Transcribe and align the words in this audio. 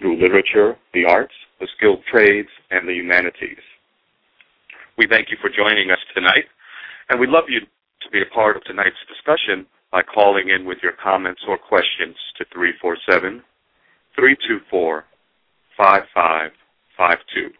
through 0.00 0.20
literature, 0.20 0.76
the 0.94 1.04
arts, 1.04 1.34
the 1.60 1.68
skilled 1.76 2.00
trades, 2.10 2.48
and 2.70 2.88
the 2.88 2.94
humanities. 2.94 3.60
We 4.96 5.06
thank 5.06 5.28
you 5.30 5.36
for 5.40 5.50
joining 5.50 5.90
us 5.90 5.98
tonight, 6.14 6.44
and 7.08 7.20
we'd 7.20 7.30
love 7.30 7.44
you 7.48 7.60
to 7.60 8.10
be 8.10 8.22
a 8.22 8.34
part 8.34 8.56
of 8.56 8.64
tonight's 8.64 8.96
discussion 9.08 9.66
by 9.92 10.02
calling 10.02 10.48
in 10.48 10.64
with 10.64 10.78
your 10.82 10.92
comments 11.02 11.42
or 11.46 11.58
questions 11.58 12.16
to 12.38 12.44
347 12.52 13.42
324 14.16 15.04
5552. 15.76 17.50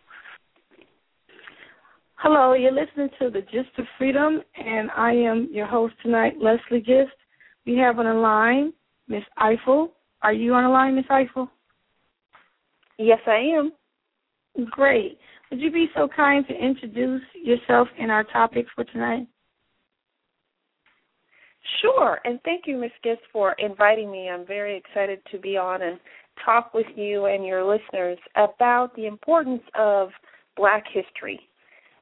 Hello, 2.16 2.52
you're 2.52 2.73
listening 2.73 3.09
to 3.18 3.30
the 3.30 3.41
Gist 3.41 3.70
of 3.79 3.87
Freedom, 3.96 4.43
and 4.54 4.91
I 4.96 5.12
am 5.12 5.48
your 5.51 5.66
host 5.66 5.95
tonight, 6.02 6.34
Leslie 6.38 6.80
Gist. 6.80 7.16
We 7.65 7.77
have 7.79 7.98
on 7.98 8.04
the 8.04 8.12
line 8.12 8.73
Miss 9.09 9.24
Ifill. 9.38 9.88
Are 10.23 10.32
you 10.32 10.54
on 10.54 10.65
the 10.65 10.70
line, 10.70 10.96
Miss 10.96 11.07
Ifill? 11.07 11.48
Yes, 13.02 13.20
I 13.27 13.38
am. 13.56 13.72
Great. 14.70 15.18
Would 15.50 15.59
you 15.59 15.70
be 15.70 15.86
so 15.96 16.06
kind 16.14 16.46
to 16.46 16.54
introduce 16.54 17.23
yourself 17.34 17.88
and 17.98 18.10
our 18.10 18.24
topic 18.24 18.66
for 18.74 18.84
tonight? 18.84 19.26
Sure, 21.80 22.20
and 22.24 22.38
thank 22.45 22.66
you, 22.66 22.76
Ms. 22.76 22.90
Gist, 23.02 23.23
for 23.32 23.52
inviting 23.52 24.12
me. 24.12 24.29
I'm 24.29 24.46
very 24.46 24.76
excited 24.76 25.20
to 25.30 25.38
be 25.38 25.57
on 25.57 25.80
and 25.80 25.98
talk 26.45 26.74
with 26.74 26.87
you 26.95 27.24
and 27.24 27.46
your 27.46 27.65
listeners 27.65 28.18
about 28.37 28.95
the 28.96 29.07
importance 29.07 29.62
of 29.79 30.10
Black 30.59 30.85
history. 30.92 31.40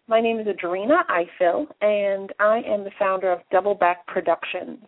My 0.08 0.20
name 0.20 0.40
is 0.40 0.48
Adrena 0.48 1.02
Ifill, 1.08 1.66
and 1.80 2.32
I 2.40 2.62
am 2.66 2.82
the 2.82 2.90
founder 2.98 3.30
of 3.30 3.38
Double 3.52 3.76
Back 3.76 4.04
Productions. 4.08 4.84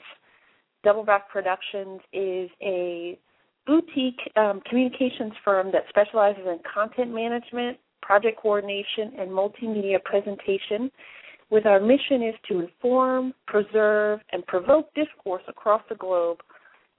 Double 0.83 1.05
Back 1.05 1.31
Productions 1.31 2.01
is 2.13 2.51
a 2.61 3.17
boutique 3.67 4.21
um, 4.37 4.61
communications 4.69 5.33
firm 5.45 5.71
that 5.73 5.83
specializes 5.89 6.43
in 6.47 6.59
content 6.73 7.15
management, 7.15 7.79
project 8.03 8.41
coordination, 8.41 9.13
and 9.19 9.31
multimedia 9.31 10.03
presentation. 10.03 10.91
With 11.51 11.67
our 11.67 11.81
mission 11.81 12.23
is 12.23 12.35
to 12.49 12.61
inform, 12.61 13.35
preserve, 13.47 14.21
and 14.33 14.47
provoke 14.47 14.93
discourse 14.95 15.43
across 15.49 15.83
the 15.89 15.97
globe 15.97 16.39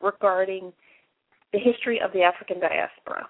regarding 0.02 0.74
the 1.54 1.60
history 1.60 2.00
of 2.04 2.12
the 2.14 2.22
African 2.22 2.60
diaspora. 2.60 3.28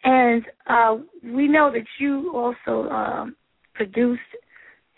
And 0.05 0.43
uh, 0.67 0.97
we 1.23 1.47
know 1.47 1.71
that 1.71 1.85
you 1.99 2.33
also 2.35 2.89
um, 2.89 3.37
produced 3.73 4.19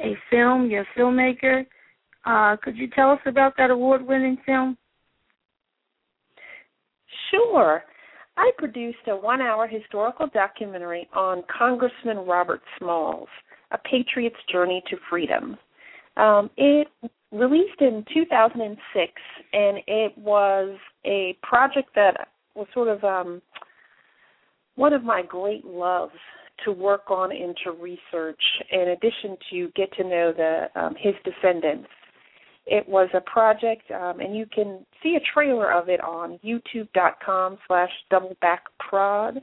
a 0.01 0.17
film, 0.29 0.69
you're 0.69 0.81
a 0.81 0.87
filmmaker. 0.97 1.65
Uh, 2.25 2.57
could 2.61 2.75
you 2.77 2.89
tell 2.89 3.11
us 3.11 3.19
about 3.25 3.55
that 3.57 3.69
award 3.69 4.05
winning 4.05 4.37
film? 4.45 4.77
Sure. 7.31 7.81
I 8.37 8.51
produced 8.57 8.97
a 9.07 9.15
one 9.15 9.39
hour 9.41 9.65
historical 9.67 10.27
documentary 10.33 11.07
on 11.15 11.43
Congressman 11.57 12.17
Robert 12.17 12.59
Smalls 12.77 13.29
a 13.71 13.77
Patriot's 13.77 14.35
Journey 14.51 14.83
to 14.89 14.97
Freedom. 15.09 15.57
Um, 16.17 16.49
it 16.57 16.87
released 17.31 17.81
in 17.81 18.05
2006, 18.13 19.11
and 19.53 19.77
it 19.87 20.17
was 20.17 20.77
a 21.05 21.37
project 21.43 21.89
that 21.95 22.29
was 22.55 22.67
sort 22.73 22.87
of 22.87 23.03
um, 23.03 23.41
one 24.75 24.93
of 24.93 25.03
my 25.03 25.21
great 25.21 25.65
loves 25.65 26.13
to 26.63 26.71
work 26.71 27.11
on 27.11 27.31
and 27.31 27.55
to 27.63 27.71
research, 27.71 28.41
in 28.71 28.89
addition 28.89 29.37
to 29.51 29.69
get 29.75 29.91
to 29.93 30.03
know 30.03 30.33
the 30.35 30.67
um, 30.75 30.95
his 30.97 31.13
descendants. 31.25 31.89
It 32.65 32.87
was 32.87 33.09
a 33.13 33.21
project, 33.21 33.91
um, 33.91 34.19
and 34.21 34.35
you 34.35 34.47
can 34.47 34.85
see 35.03 35.15
a 35.15 35.33
trailer 35.33 35.71
of 35.71 35.89
it 35.89 36.01
on 36.01 36.39
YouTube.com 36.43 37.57
slash 37.67 37.91
doublebackprod. 38.11 39.41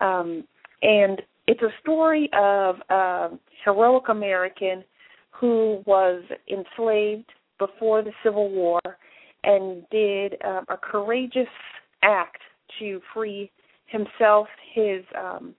Um, 0.00 0.44
and 0.82 1.22
it's 1.46 1.62
a 1.62 1.70
story 1.80 2.30
of 2.32 2.76
a 2.88 3.30
heroic 3.64 4.08
American 4.08 4.84
who 5.30 5.82
was 5.86 6.22
enslaved 6.48 7.30
before 7.58 8.02
the 8.02 8.12
Civil 8.24 8.50
War 8.50 8.80
and 9.44 9.82
did 9.90 10.36
um, 10.44 10.64
a 10.68 10.76
courageous 10.76 11.48
act 12.02 12.40
to 12.78 13.00
free 13.12 13.50
himself, 13.86 14.46
his 14.74 15.02
um, 15.18 15.54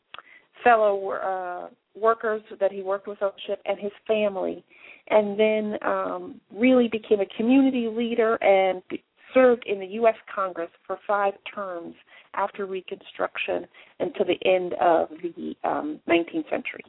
fellow 0.63 1.09
uh, 1.11 1.67
workers 1.99 2.41
that 2.59 2.71
he 2.71 2.81
worked 2.81 3.07
with 3.07 3.21
on 3.21 3.31
the 3.35 3.41
ship, 3.45 3.61
and 3.65 3.77
his 3.79 3.91
family, 4.07 4.63
and 5.09 5.39
then 5.39 5.77
um, 5.85 6.41
really 6.55 6.87
became 6.87 7.19
a 7.19 7.37
community 7.37 7.87
leader 7.87 8.35
and 8.41 8.81
served 9.33 9.63
in 9.65 9.79
the 9.79 9.85
U.S. 9.87 10.15
Congress 10.33 10.69
for 10.85 10.97
five 11.07 11.33
terms 11.53 11.95
after 12.33 12.65
Reconstruction 12.65 13.65
until 13.99 14.25
the 14.25 14.49
end 14.49 14.73
of 14.81 15.09
the 15.21 15.55
um, 15.63 15.99
19th 16.07 16.49
century. 16.49 16.83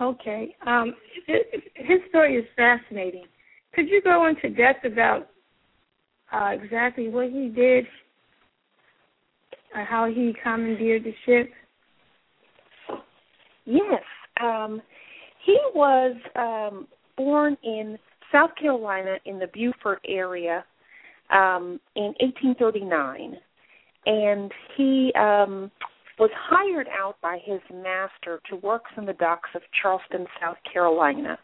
Okay. 0.00 0.54
Um, 0.66 0.94
his 1.26 2.00
story 2.08 2.36
is 2.36 2.44
fascinating. 2.56 3.24
Could 3.74 3.88
you 3.88 4.00
go 4.02 4.28
into 4.28 4.48
depth 4.50 4.84
about 4.84 5.28
uh, 6.32 6.50
exactly 6.52 7.08
what 7.08 7.30
he 7.30 7.48
did, 7.48 7.84
uh, 9.76 9.84
how 9.84 10.06
he 10.06 10.34
commandeered 10.42 11.04
the 11.04 11.14
ship? 11.26 11.50
Yes. 13.64 14.02
Um, 14.42 14.80
he 15.44 15.58
was 15.74 16.16
um, 16.36 16.86
born 17.16 17.56
in 17.62 17.98
South 18.32 18.50
Carolina 18.58 19.16
in 19.24 19.38
the 19.38 19.48
Beaufort 19.48 20.00
area 20.08 20.64
um, 21.32 21.80
in 21.96 22.14
1839 22.20 23.36
and 24.06 24.52
he 24.76 25.12
um 25.18 25.70
was 26.20 26.30
hired 26.34 26.86
out 26.88 27.16
by 27.22 27.38
his 27.42 27.60
master 27.72 28.40
to 28.48 28.56
work 28.56 28.82
from 28.94 29.06
the 29.06 29.14
docks 29.14 29.48
of 29.54 29.62
Charleston, 29.80 30.26
South 30.38 30.58
Carolina. 30.70 31.38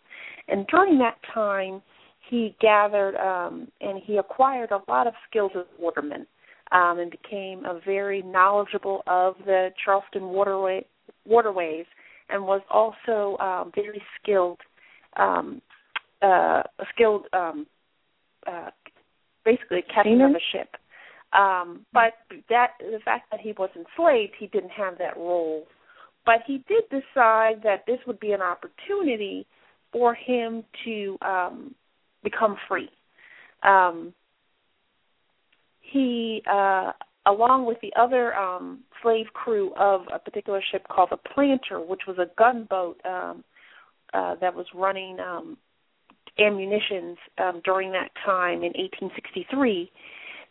And 0.49 0.67
during 0.67 0.99
that 0.99 1.17
time, 1.33 1.81
he 2.29 2.55
gathered 2.61 3.17
um, 3.17 3.69
and 3.81 4.03
he 4.05 4.19
acquired 4.19 4.71
a 4.73 4.81
lot 4.87 5.07
of 5.07 5.15
skills 5.29 5.53
as 5.57 5.65
a 5.79 5.83
waterman 5.83 6.27
um, 6.73 6.99
and 6.99 7.11
became 7.11 7.65
a 7.65 7.81
very 7.87 8.23
knowledgeable 8.23 9.03
of 9.07 9.37
the 9.47 9.71
Charleston 9.83 10.25
waterway, 10.25 10.85
waterways 11.25 11.87
and 12.29 12.43
was 12.43 12.61
also 12.71 13.39
um, 13.43 13.73
very 13.75 14.03
skilled, 14.21 14.59
um, 15.17 15.63
uh, 16.21 16.63
skilled, 16.93 17.27
um, 17.33 17.67
uh, 18.47 18.71
basically 19.47 19.83
captain 19.83 20.21
of 20.21 20.33
a 20.33 20.41
ship. 20.53 20.77
Um, 21.33 21.87
but 21.93 22.15
that 22.51 22.73
the 22.81 22.99
fact 23.05 23.31
that 23.31 23.41
he 23.41 23.53
was 23.53 23.71
enslaved, 23.75 24.33
he 24.39 24.49
didn't 24.49 24.71
have 24.71 24.99
that 24.99 25.17
role. 25.17 25.67
But 26.27 26.41
he 26.47 26.65
did 26.69 26.85
decide 26.91 27.63
that 27.63 27.85
this 27.87 27.99
would 28.07 28.21
be 28.21 28.33
an 28.33 28.43
opportunity 28.43 29.47
for 29.93 30.15
him 30.15 30.65
to 30.85 31.17
um, 31.23 31.75
become 32.25 32.57
free. 32.69 32.91
Um, 33.63 34.13
he, 35.81 36.43
uh, 36.51 36.93
along 37.27 37.67
with 37.67 37.79
the 37.81 37.93
other 37.99 38.35
um, 38.35 38.81
slave 39.03 39.27
crew 39.33 39.73
of 39.79 40.03
a 40.13 40.19
particular 40.19 40.61
ship 40.73 40.87
called 40.89 41.11
the 41.13 41.17
Planter, 41.35 41.81
which 41.81 42.03
was 42.09 42.19
a 42.19 42.27
gunboat 42.37 43.01
um, 43.05 43.45
uh, 44.13 44.35
that 44.41 44.55
was 44.55 44.67
running 44.75 45.19
um, 45.21 45.57
ammunitions 46.39 47.17
um, 47.39 47.61
during 47.65 47.93
that 47.93 48.11
time 48.25 48.63
in 48.63 48.73
1863 48.75 49.91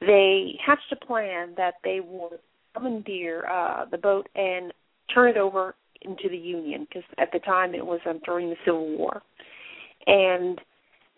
they 0.02 0.60
hatched 0.66 0.92
a 0.92 1.06
plan 1.06 1.54
that 1.58 1.76
they 1.84 2.00
would 2.00 2.40
commandeer 2.76 3.46
uh, 3.48 3.86
the 3.90 3.98
boat 3.98 4.28
and 4.36 4.74
turn 5.14 5.30
it 5.30 5.38
over 5.38 5.76
into 6.02 6.30
the 6.30 6.38
Union 6.38 6.86
because 6.88 7.08
at 7.18 7.32
the 7.32 7.40
time 7.40 7.74
it 7.74 7.86
was 7.86 8.00
um, 8.08 8.20
during 8.26 8.50
the 8.50 8.56
Civil 8.66 8.98
War, 8.98 9.22
and 10.08 10.60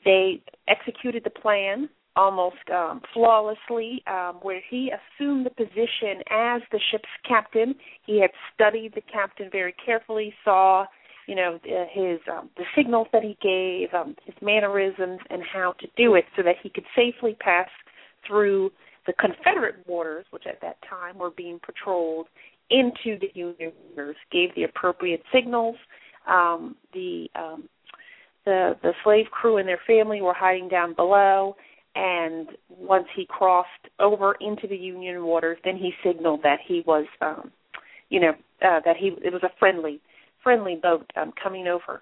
they 0.06 0.42
executed 0.68 1.24
the 1.24 1.30
plan 1.30 1.90
almost 2.16 2.56
um, 2.74 3.02
flawlessly, 3.14 4.02
um, 4.08 4.40
where 4.42 4.62
he 4.70 4.92
assumed 4.92 5.46
the 5.46 5.52
position 5.52 6.24
as 6.32 6.62
the 6.72 6.80
ship's 6.92 7.10
captain. 7.28 7.76
He 8.06 8.20
had 8.20 8.32
studied 8.54 8.94
the 8.96 9.02
captain 9.02 9.50
very 9.52 9.76
carefully, 9.86 10.34
saw, 10.44 10.86
you 11.28 11.36
know, 11.36 11.60
his 11.64 12.20
um, 12.32 12.50
the 12.58 12.64
signals 12.76 13.08
that 13.14 13.24
he 13.24 13.38
gave, 13.42 13.94
um, 13.94 14.16
his 14.26 14.36
mannerisms, 14.42 15.20
and 15.30 15.44
how 15.44 15.74
to 15.80 15.88
do 15.96 16.16
it, 16.16 16.26
so 16.36 16.44
that 16.44 16.56
he 16.62 16.70
could 16.70 16.86
safely 16.96 17.36
pass 17.40 17.70
through 18.26 18.72
the 19.06 19.14
Confederate 19.14 19.76
waters, 19.86 20.26
which 20.32 20.44
at 20.48 20.60
that 20.62 20.78
time 20.90 21.18
were 21.18 21.32
being 21.32 21.60
patrolled, 21.66 22.28
into 22.70 23.18
the 23.20 23.30
Union 23.34 23.72
waters. 23.90 24.16
Gave 24.32 24.56
the 24.56 24.64
appropriate 24.64 25.22
signals. 25.34 25.76
Um, 26.28 26.76
the 26.94 27.28
um, 27.36 27.70
the 28.46 28.78
the 28.82 28.94
slave 29.04 29.28
crew 29.32 29.58
and 29.58 29.68
their 29.68 29.82
family 29.86 30.22
were 30.22 30.34
hiding 30.34 30.70
down 30.70 30.94
below 30.96 31.56
and 31.98 32.50
once 32.70 33.08
he 33.16 33.26
crossed 33.26 33.70
over 34.00 34.36
into 34.40 34.68
the 34.68 34.78
Union 34.78 35.24
waters, 35.26 35.58
then 35.66 35.78
he 35.78 35.92
signaled 36.06 36.42
that 36.44 36.60
he 36.66 36.84
was, 36.86 37.06
um, 37.22 37.52
you 38.10 38.20
know, 38.20 38.34
uh, 38.62 38.80
that 38.86 38.98
he 38.98 39.08
it 39.24 39.34
was 39.34 39.42
a 39.44 39.50
friendly, 39.58 40.00
friendly 40.44 40.76
boat 40.82 41.10
um, 41.16 41.34
coming 41.42 41.68
over, 41.68 42.02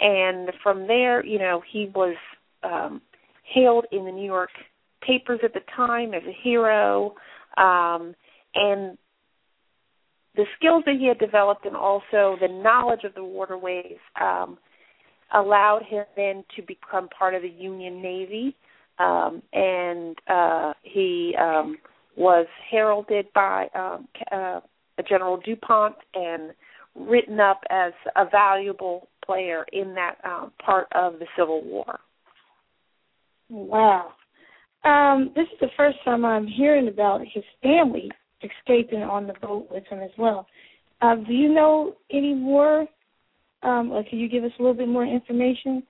and 0.00 0.50
from 0.62 0.86
there, 0.86 1.24
you 1.24 1.38
know, 1.38 1.62
he 1.70 1.90
was 1.94 2.16
um, 2.62 3.00
hailed 3.44 3.86
in 3.92 4.04
the 4.04 4.12
New 4.12 4.24
York 4.24 4.50
papers 5.06 5.40
at 5.44 5.52
the 5.52 5.60
time 5.74 6.14
as 6.14 6.22
a 6.24 6.36
hero, 6.42 7.14
um, 7.56 8.14
and 8.54 8.96
the 10.34 10.44
skills 10.56 10.82
that 10.86 10.96
he 10.98 11.06
had 11.06 11.18
developed 11.18 11.66
and 11.66 11.76
also 11.76 12.36
the 12.40 12.48
knowledge 12.48 13.04
of 13.04 13.14
the 13.14 13.24
waterways 13.24 13.98
um, 14.20 14.56
allowed 15.34 15.82
him 15.88 16.04
then 16.16 16.44
to 16.56 16.62
become 16.62 17.08
part 17.08 17.34
of 17.34 17.42
the 17.42 17.48
Union 17.48 18.00
Navy. 18.00 18.56
Um, 18.98 19.42
and 19.52 20.16
uh, 20.28 20.72
he 20.82 21.34
um, 21.40 21.78
was 22.16 22.46
heralded 22.70 23.26
by 23.34 23.68
um, 23.74 24.08
uh, 24.30 24.60
General 25.08 25.38
DuPont 25.38 25.96
and 26.14 26.52
written 26.94 27.40
up 27.40 27.60
as 27.70 27.92
a 28.16 28.24
valuable 28.30 29.08
player 29.24 29.64
in 29.72 29.94
that 29.94 30.16
um, 30.24 30.52
part 30.64 30.86
of 30.94 31.14
the 31.18 31.26
Civil 31.38 31.62
War. 31.64 31.98
Wow. 33.48 34.12
Um, 34.84 35.30
this 35.34 35.46
is 35.52 35.60
the 35.60 35.68
first 35.76 35.98
time 36.04 36.24
I'm 36.24 36.46
hearing 36.46 36.88
about 36.88 37.20
his 37.32 37.44
family 37.62 38.10
escaping 38.42 39.02
on 39.02 39.26
the 39.26 39.34
boat 39.40 39.68
with 39.70 39.84
him 39.86 40.00
as 40.00 40.10
well. 40.18 40.46
Uh, 41.00 41.16
do 41.16 41.32
you 41.32 41.52
know 41.52 41.94
any 42.10 42.34
more, 42.34 42.86
um, 43.62 43.92
or 43.92 44.02
can 44.04 44.18
you 44.18 44.28
give 44.28 44.44
us 44.44 44.50
a 44.58 44.62
little 44.62 44.76
bit 44.76 44.88
more 44.88 45.04
information 45.04 45.82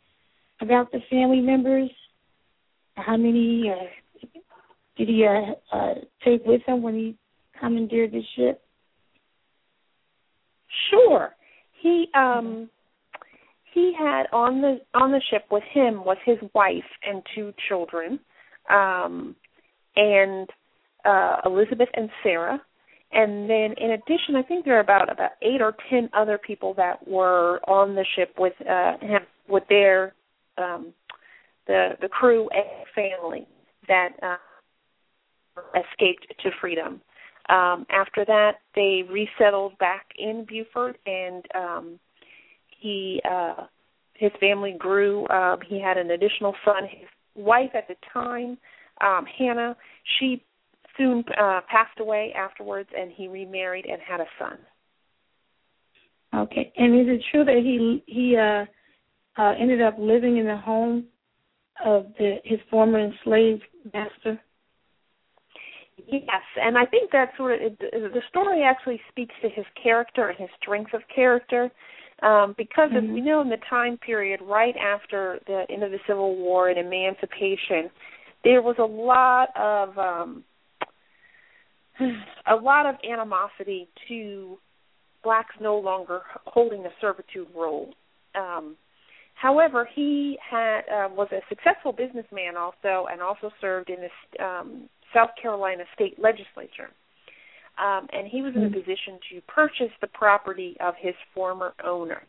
about 0.61 0.93
the 0.93 1.01
family 1.11 1.41
members 1.41 1.91
how 2.97 3.17
many 3.17 3.71
uh, 3.71 4.29
did 4.97 5.09
he 5.09 5.27
uh, 5.27 5.75
uh, 5.75 5.95
take 6.25 6.45
with 6.45 6.63
him 6.67 6.83
when 6.83 6.95
he 6.95 7.17
commandeered 7.59 8.13
the 8.13 8.23
ship? 8.37 8.62
Sure. 10.91 11.31
He 11.81 12.07
um 12.15 12.69
he 13.73 13.93
had 13.99 14.25
on 14.33 14.61
the 14.61 14.79
on 14.95 15.13
the 15.13 15.21
ship 15.31 15.45
with 15.51 15.63
him 15.73 16.05
was 16.05 16.19
his 16.25 16.39
wife 16.55 16.85
and 17.05 17.23
two 17.35 17.53
children, 17.69 18.21
um, 18.71 19.35
and 19.97 20.49
uh, 21.05 21.37
Elizabeth 21.45 21.89
and 21.95 22.11
Sarah. 22.23 22.61
And 23.15 23.49
then, 23.49 23.75
in 23.77 23.91
addition, 23.91 24.37
I 24.37 24.43
think 24.43 24.65
there 24.65 24.77
are 24.77 24.81
about 24.81 25.13
about 25.13 25.33
eight 25.43 25.61
or 25.61 25.75
ten 25.91 26.09
other 26.15 26.39
people 26.39 26.75
that 26.75 27.07
were 27.07 27.61
on 27.69 27.95
the 27.95 28.07
ship 28.17 28.35
with 28.39 28.55
uh, 28.61 28.99
him 29.01 29.23
with 29.49 29.65
their 29.69 30.15
um, 30.59 30.93
the 31.67 31.91
the 32.01 32.09
crew 32.09 32.49
and 32.51 32.65
family 32.95 33.47
that 33.89 34.11
uh, 34.23 34.37
escaped 35.75 36.27
to 36.43 36.51
freedom. 36.61 37.01
Um, 37.49 37.87
after 37.91 38.25
that, 38.25 38.61
they 38.75 39.03
resettled 39.11 39.77
back 39.79 40.07
in 40.19 40.45
Beaufort, 40.49 40.99
and 41.07 41.45
um, 41.55 41.99
he 42.81 43.21
uh, 43.29 43.67
his 44.15 44.31
family 44.41 44.75
grew. 44.79 45.27
Um, 45.29 45.59
he 45.67 45.81
had 45.81 45.97
an 45.99 46.11
additional 46.11 46.55
son. 46.65 46.85
His 46.89 47.09
wife 47.35 47.71
at 47.75 47.89
the 47.89 47.97
time, 48.13 48.59
um, 49.01 49.25
Hannah, 49.39 49.77
she 50.19 50.45
soon 50.97 51.25
uh, 51.39 51.61
passed 51.69 51.99
away 51.99 52.33
afterwards, 52.37 52.89
and 52.97 53.11
he 53.11 53.29
remarried 53.29 53.87
and 53.87 54.01
had 54.07 54.21
a 54.21 54.27
son. 54.39 54.59
Okay, 56.35 56.73
and 56.77 57.01
is 57.01 57.07
it 57.09 57.25
true 57.31 57.45
that 57.45 57.57
he 57.57 58.03
he 58.07 58.37
uh, 58.37 58.65
uh, 59.43 59.55
ended 59.59 59.83
up 59.83 59.97
living 59.99 60.39
in 60.39 60.47
the 60.47 60.57
home 60.57 61.05
of 61.85 62.07
the, 62.19 62.37
his 62.45 62.59
former 62.71 63.01
enslaved 63.01 63.63
master? 63.93 64.41
Yes, 66.07 66.43
and 66.61 66.77
I 66.77 66.85
think 66.87 67.11
that 67.13 67.33
sort 67.37 67.63
of 67.63 67.79
the 67.81 68.23
story 68.29 68.63
actually 68.63 69.01
speaks 69.11 69.35
to 69.43 69.49
his 69.49 69.65
character 69.81 70.29
and 70.29 70.39
his 70.39 70.49
strength 70.61 70.95
of 70.95 71.03
character, 71.15 71.71
um, 72.23 72.55
because 72.57 72.91
mm-hmm. 72.91 73.11
as 73.11 73.15
we 73.15 73.21
know 73.21 73.41
in 73.41 73.49
the 73.49 73.59
time 73.71 73.99
period 73.99 74.41
right 74.43 74.75
after 74.77 75.39
the 75.47 75.65
end 75.71 75.83
of 75.83 75.91
the 75.91 75.99
Civil 76.07 76.37
War 76.37 76.69
and 76.69 76.79
emancipation, 76.79 77.91
there 78.45 78.63
was 78.63 78.77
a 78.79 78.85
lot 78.85 79.49
of 79.57 79.97
um, 79.99 80.45
a 82.51 82.57
lot 82.57 82.87
of 82.87 82.97
animosity 83.09 83.89
to 84.09 84.59
blacks 85.23 85.55
no 85.61 85.79
longer 85.79 86.23
holding 86.47 86.85
a 86.85 86.91
servitude 87.01 87.49
role. 87.55 87.93
Um, 88.35 88.77
However, 89.35 89.89
he 89.93 90.39
had 90.49 90.81
uh, 90.83 91.09
was 91.09 91.29
a 91.33 91.41
successful 91.49 91.93
businessman 91.93 92.57
also, 92.57 93.07
and 93.11 93.21
also 93.21 93.51
served 93.61 93.91
in 93.91 93.97
the 94.07 94.45
um, 94.45 94.89
South 95.15 95.31
Carolina 95.41 95.85
state 95.95 96.19
legislature. 96.19 96.91
Um, 97.79 98.07
and 98.13 98.29
he 98.29 98.43
was 98.43 98.55
in 98.55 98.65
a 98.65 98.67
mm-hmm. 98.67 98.75
position 98.75 99.19
to 99.33 99.41
purchase 99.49 99.93
the 100.01 100.07
property 100.07 100.77
of 100.81 100.95
his 101.01 101.15
former 101.35 101.73
owner. 101.85 102.23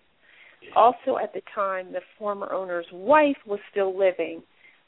Also, 0.76 1.18
at 1.22 1.34
the 1.34 1.42
time, 1.54 1.92
the 1.92 2.00
former 2.18 2.52
owner's 2.54 2.86
wife 2.94 3.36
was 3.46 3.60
still 3.70 3.98
living, 3.98 4.42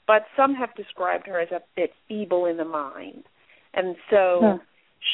but 0.08 0.24
some 0.38 0.56
have 0.56 0.74
described 0.76 1.28
her 1.28 1.40
as 1.40 1.52
a 1.52 1.60
bit 1.76 1.92
feeble 2.08 2.46
in 2.46 2.56
the 2.56 2.66
mind, 2.66 3.24
and 3.74 3.98
so 4.10 4.40
huh. 4.42 4.58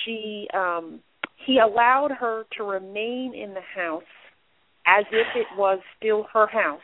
she 0.05 0.47
um, 0.53 0.99
he 1.45 1.57
allowed 1.57 2.11
her 2.11 2.43
to 2.57 2.63
remain 2.63 3.33
in 3.33 3.55
the 3.55 3.61
house 3.75 4.03
as 4.85 5.05
if 5.11 5.27
it 5.35 5.47
was 5.57 5.79
still 5.97 6.27
her 6.31 6.47
house 6.47 6.79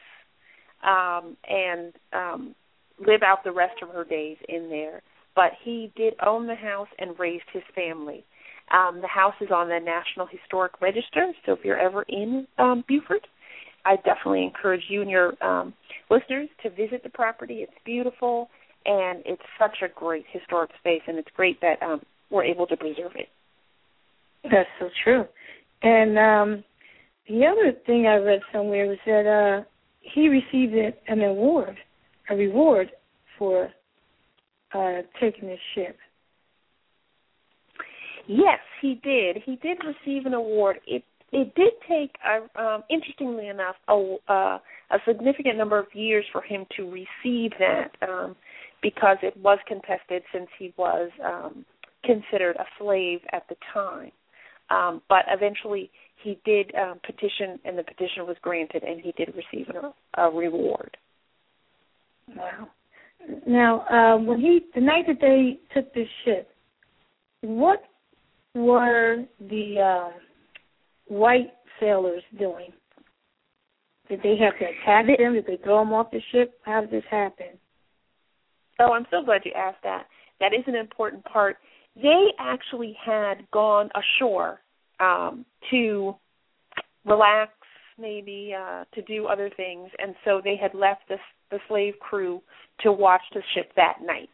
um, 0.83 1.37
and 1.47 1.93
um, 2.13 2.55
live 2.99 3.21
out 3.23 3.43
the 3.43 3.51
rest 3.51 3.81
of 3.81 3.89
her 3.89 4.03
days 4.03 4.37
in 4.47 4.69
there. 4.69 5.01
But 5.37 5.51
he 5.63 5.93
did 5.95 6.15
own 6.25 6.47
the 6.47 6.55
house 6.55 6.87
and 6.97 7.17
raised 7.19 7.45
his 7.53 7.61
family. 7.75 8.25
Um, 8.73 9.01
the 9.01 9.07
house 9.07 9.35
is 9.39 9.49
on 9.53 9.69
the 9.69 9.79
National 9.79 10.25
Historic 10.25 10.81
Register, 10.81 11.31
so 11.45 11.51
if 11.53 11.59
you're 11.63 11.77
ever 11.79 12.03
in 12.09 12.47
um, 12.57 12.83
Beaufort, 12.87 13.25
I 13.85 13.97
definitely 13.97 14.43
encourage 14.43 14.81
you 14.89 15.03
and 15.03 15.11
your 15.11 15.41
um, 15.45 15.75
listeners 16.09 16.49
to 16.63 16.71
visit 16.71 17.03
the 17.03 17.09
property. 17.09 17.57
It's 17.57 17.71
beautiful, 17.85 18.49
and 18.85 19.21
it's 19.25 19.43
such 19.59 19.77
a 19.85 19.93
great 19.93 20.25
historic 20.33 20.71
space, 20.79 21.03
and 21.07 21.19
it's 21.19 21.29
great 21.35 21.61
that 21.61 21.81
um, 21.83 22.01
we're 22.31 22.43
able 22.43 22.65
to 22.67 22.75
preserve 22.75 23.11
it. 23.13 23.29
That's 24.43 24.67
so 24.79 24.89
true. 25.03 25.25
And 25.83 26.17
um, 26.17 26.63
the 27.29 27.45
other 27.45 27.77
thing 27.85 28.07
I 28.07 28.15
read 28.15 28.41
somewhere 28.51 28.87
was 28.87 28.97
that 29.05 29.27
uh, 29.27 29.63
he 30.01 30.29
received 30.29 30.73
an 31.07 31.21
award, 31.21 31.77
a 32.31 32.35
reward 32.35 32.89
for 33.37 33.69
uh, 34.73 35.01
taking 35.19 35.47
this 35.47 35.59
ship. 35.75 35.97
Yes, 38.27 38.59
he 38.81 38.99
did. 39.03 39.37
He 39.45 39.55
did 39.55 39.77
receive 39.85 40.25
an 40.25 40.33
award. 40.33 40.79
It 40.85 41.03
it 41.31 41.53
did 41.55 41.73
take, 41.89 42.15
uh, 42.25 42.59
um, 42.59 42.83
interestingly 42.89 43.49
enough, 43.49 43.75
a, 43.89 44.15
uh, 44.29 44.59
a 44.91 44.97
significant 45.05 45.57
number 45.57 45.77
of 45.77 45.87
years 45.93 46.25
for 46.31 46.41
him 46.41 46.65
to 46.77 46.83
receive 46.83 47.51
that 47.59 47.91
um, 48.07 48.35
because 48.81 49.17
it 49.21 49.35
was 49.37 49.59
contested 49.67 50.23
since 50.33 50.47
he 50.57 50.73
was 50.77 51.09
um, 51.25 51.65
considered 52.05 52.55
a 52.55 52.65
slave 52.79 53.19
at 53.33 53.43
the 53.49 53.55
time. 53.73 54.11
Um, 54.69 55.01
but 55.09 55.25
eventually, 55.27 55.91
he 56.23 56.39
did 56.45 56.73
um, 56.75 56.99
petition, 57.05 57.59
and 57.65 57.77
the 57.77 57.83
petition 57.83 58.25
was 58.25 58.37
granted, 58.41 58.83
and 58.83 59.01
he 59.01 59.11
did 59.13 59.33
receive 59.35 59.67
a, 59.69 60.21
a 60.21 60.31
reward. 60.31 60.95
Wow. 62.35 62.69
Now, 63.45 63.85
um, 63.87 64.25
when 64.25 64.39
he 64.39 64.61
the 64.75 64.81
night 64.81 65.05
that 65.07 65.19
they 65.19 65.59
took 65.73 65.93
this 65.93 66.07
ship, 66.23 66.49
what 67.41 67.83
were 68.53 69.23
the 69.39 69.79
uh, 69.79 70.17
white 71.07 71.53
sailors 71.79 72.23
doing? 72.37 72.71
Did 74.09 74.21
they 74.23 74.37
have 74.37 74.57
to 74.59 74.65
attack 74.65 75.05
them? 75.17 75.33
Did 75.33 75.45
they 75.45 75.57
throw 75.63 75.79
them 75.79 75.93
off 75.93 76.11
the 76.11 76.21
ship? 76.31 76.59
How 76.63 76.81
did 76.81 76.91
this 76.91 77.03
happen? 77.09 77.57
Oh, 78.79 78.93
I'm 78.93 79.05
so 79.11 79.23
glad 79.23 79.41
you 79.43 79.51
asked 79.55 79.83
that. 79.83 80.05
That 80.39 80.53
is 80.53 80.63
an 80.67 80.75
important 80.75 81.25
part. 81.25 81.57
They 81.95 82.27
actually 82.39 82.95
had 83.03 83.49
gone 83.51 83.89
ashore 83.95 84.59
um, 84.99 85.45
to 85.71 86.15
relax, 87.05 87.51
maybe 87.97 88.53
uh, 88.57 88.85
to 88.93 89.01
do 89.03 89.25
other 89.25 89.49
things, 89.57 89.89
and 89.97 90.13
so 90.23 90.41
they 90.43 90.55
had 90.55 90.73
left 90.73 91.01
the 91.09 91.17
the 91.51 91.59
slave 91.67 91.93
crew 91.99 92.41
to 92.81 92.91
watch 92.91 93.21
the 93.33 93.41
ship 93.53 93.71
that 93.75 93.97
night. 94.03 94.29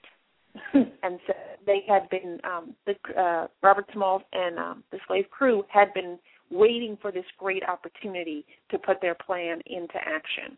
and 1.04 1.20
so 1.26 1.34
they 1.66 1.84
had 1.88 2.08
been 2.10 2.40
um 2.44 2.76
the 2.86 2.96
uh 3.20 3.48
Robert 3.64 3.86
Smalls 3.94 4.22
and 4.34 4.60
um 4.60 4.84
the 4.92 5.00
slave 5.08 5.26
crew 5.32 5.64
had 5.68 5.94
been 5.94 6.20
waiting 6.52 6.98
for 7.02 7.12
this 7.12 7.26
great 7.38 7.64
opportunity 7.68 8.46
to 8.70 8.78
put 8.78 9.02
their 9.02 9.16
plan 9.16 9.62
into 9.66 9.96
action. 9.96 10.58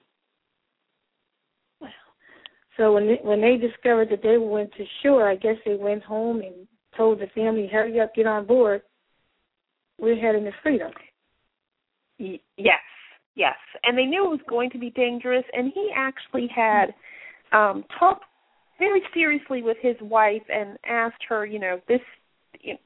So 2.78 2.92
when 2.94 3.08
they, 3.08 3.20
when 3.22 3.40
they 3.40 3.56
discovered 3.56 4.10
that 4.10 4.22
they 4.22 4.38
went 4.38 4.74
to 4.74 4.84
shore, 5.02 5.30
I 5.30 5.36
guess 5.36 5.56
they 5.66 5.76
went 5.76 6.04
home 6.04 6.42
and 6.42 6.68
told 6.98 7.20
the 7.20 7.28
family, 7.28 7.68
"Hurry 7.68 8.00
up, 8.00 8.14
get 8.14 8.28
on 8.28 8.46
board. 8.46 8.82
We're 9.98 10.20
heading 10.20 10.44
to 10.44 10.52
freedom." 10.62 10.92
Y- 12.20 12.42
yes, 12.58 12.80
yes, 13.36 13.56
and 13.84 13.98
they 13.98 14.06
knew 14.06 14.26
it 14.26 14.30
was 14.30 14.40
going 14.50 14.70
to 14.72 14.80
be 14.80 14.90
dangerous. 14.90 15.46
And 15.54 15.72
he 15.74 15.90
actually 15.96 16.48
had 16.54 16.94
um 17.52 17.84
talked 18.00 18.26
very 18.80 19.02
seriously 19.14 19.62
with 19.62 19.78
his 19.82 19.96
wife 20.02 20.44
and 20.50 20.78
asked 20.86 21.24
her, 21.30 21.46
you 21.46 21.60
know, 21.60 21.80
this 21.88 22.02
you 22.62 22.74
know, 22.74 22.80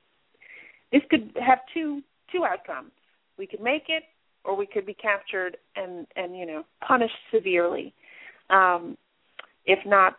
this 0.91 1.01
could 1.09 1.31
have 1.45 1.59
two 1.73 2.01
two 2.31 2.45
outcomes. 2.45 2.91
We 3.37 3.47
could 3.47 3.61
make 3.61 3.83
it, 3.87 4.03
or 4.43 4.55
we 4.55 4.67
could 4.67 4.85
be 4.85 4.93
captured 4.93 5.57
and 5.75 6.07
and 6.15 6.37
you 6.37 6.45
know 6.45 6.63
punished 6.85 7.13
severely. 7.33 7.93
Um, 8.49 8.97
if 9.65 9.79
not, 9.85 10.15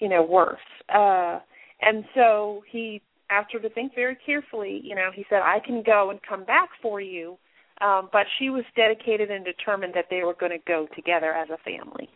you 0.00 0.08
know, 0.08 0.22
worse. 0.22 0.58
Uh, 0.92 1.38
and 1.80 2.04
so 2.14 2.62
he 2.70 3.00
asked 3.30 3.52
her 3.52 3.60
to 3.60 3.70
think 3.70 3.94
very 3.94 4.16
carefully. 4.26 4.80
You 4.82 4.94
know, 4.94 5.10
he 5.14 5.24
said, 5.30 5.40
I 5.42 5.58
can 5.64 5.82
go 5.84 6.10
and 6.10 6.18
come 6.28 6.44
back 6.44 6.70
for 6.82 7.00
you. 7.00 7.38
Um, 7.80 8.08
but 8.12 8.26
she 8.38 8.50
was 8.50 8.64
dedicated 8.74 9.30
and 9.30 9.44
determined 9.44 9.94
that 9.94 10.06
they 10.10 10.22
were 10.24 10.34
going 10.34 10.52
to 10.52 10.64
go 10.66 10.88
together 10.96 11.32
as 11.32 11.48
a 11.50 11.58
family. 11.58 12.08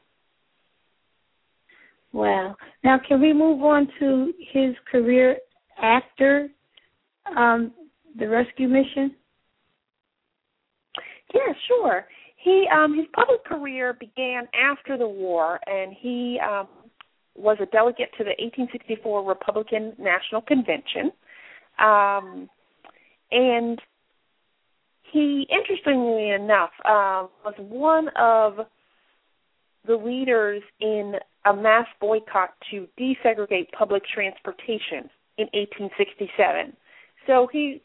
Wow. 2.13 2.57
Now, 2.85 2.99
can 3.07 3.21
we 3.21 3.33
move 3.33 3.63
on 3.63 3.89
to 4.01 4.33
his 4.53 4.75
career 4.91 5.37
after 5.81 6.49
um, 7.37 7.73
the 8.19 8.29
rescue 8.29 8.69
mission? 8.69 9.15
Yeah, 11.35 11.53
sure. 11.69 12.07
He 12.37 12.67
um 12.75 12.97
his 12.97 13.07
public 13.15 13.45
career 13.45 13.95
began 13.99 14.49
after 14.53 14.99
the 14.99 15.07
war 15.07 15.61
and 15.67 15.95
he 15.99 16.39
um 16.41 16.69
was 17.35 17.57
a 17.61 17.67
delegate 17.67 18.11
to 18.19 18.25
the 18.25 18.35
1864 18.39 19.25
Republican 19.27 19.95
National 19.99 20.43
Convention. 20.43 21.13
Um 21.79 22.51
and 23.31 23.81
he 25.13 25.47
interestingly 25.51 26.31
enough 26.31 26.71
uh, 26.85 27.27
was 27.45 27.55
one 27.59 28.09
of 28.17 28.67
the 29.87 29.95
leaders 29.95 30.63
in 30.81 31.15
a 31.45 31.55
mass 31.55 31.87
boycott 32.01 32.55
to 32.71 32.89
desegregate 32.99 33.71
public 33.77 34.03
transportation 34.13 35.11
in 35.39 35.49
1867. 35.53 36.77
So 37.27 37.49
he 37.53 37.83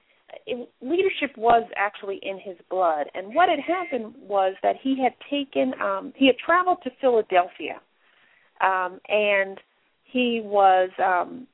leadership 0.81 1.35
was 1.37 1.63
actually 1.77 2.19
in 2.21 2.37
his 2.37 2.57
blood 2.69 3.07
and 3.13 3.33
what 3.33 3.47
had 3.49 3.59
happened 3.59 4.13
was 4.19 4.55
that 4.61 4.75
he 4.81 5.01
had 5.01 5.13
taken 5.29 5.73
um 5.81 6.11
he 6.15 6.27
had 6.27 6.35
traveled 6.37 6.77
to 6.83 6.89
Philadelphia 6.99 7.79
um 8.59 8.99
and 9.07 9.57
he 10.03 10.41
was 10.43 10.89
um 10.99 11.47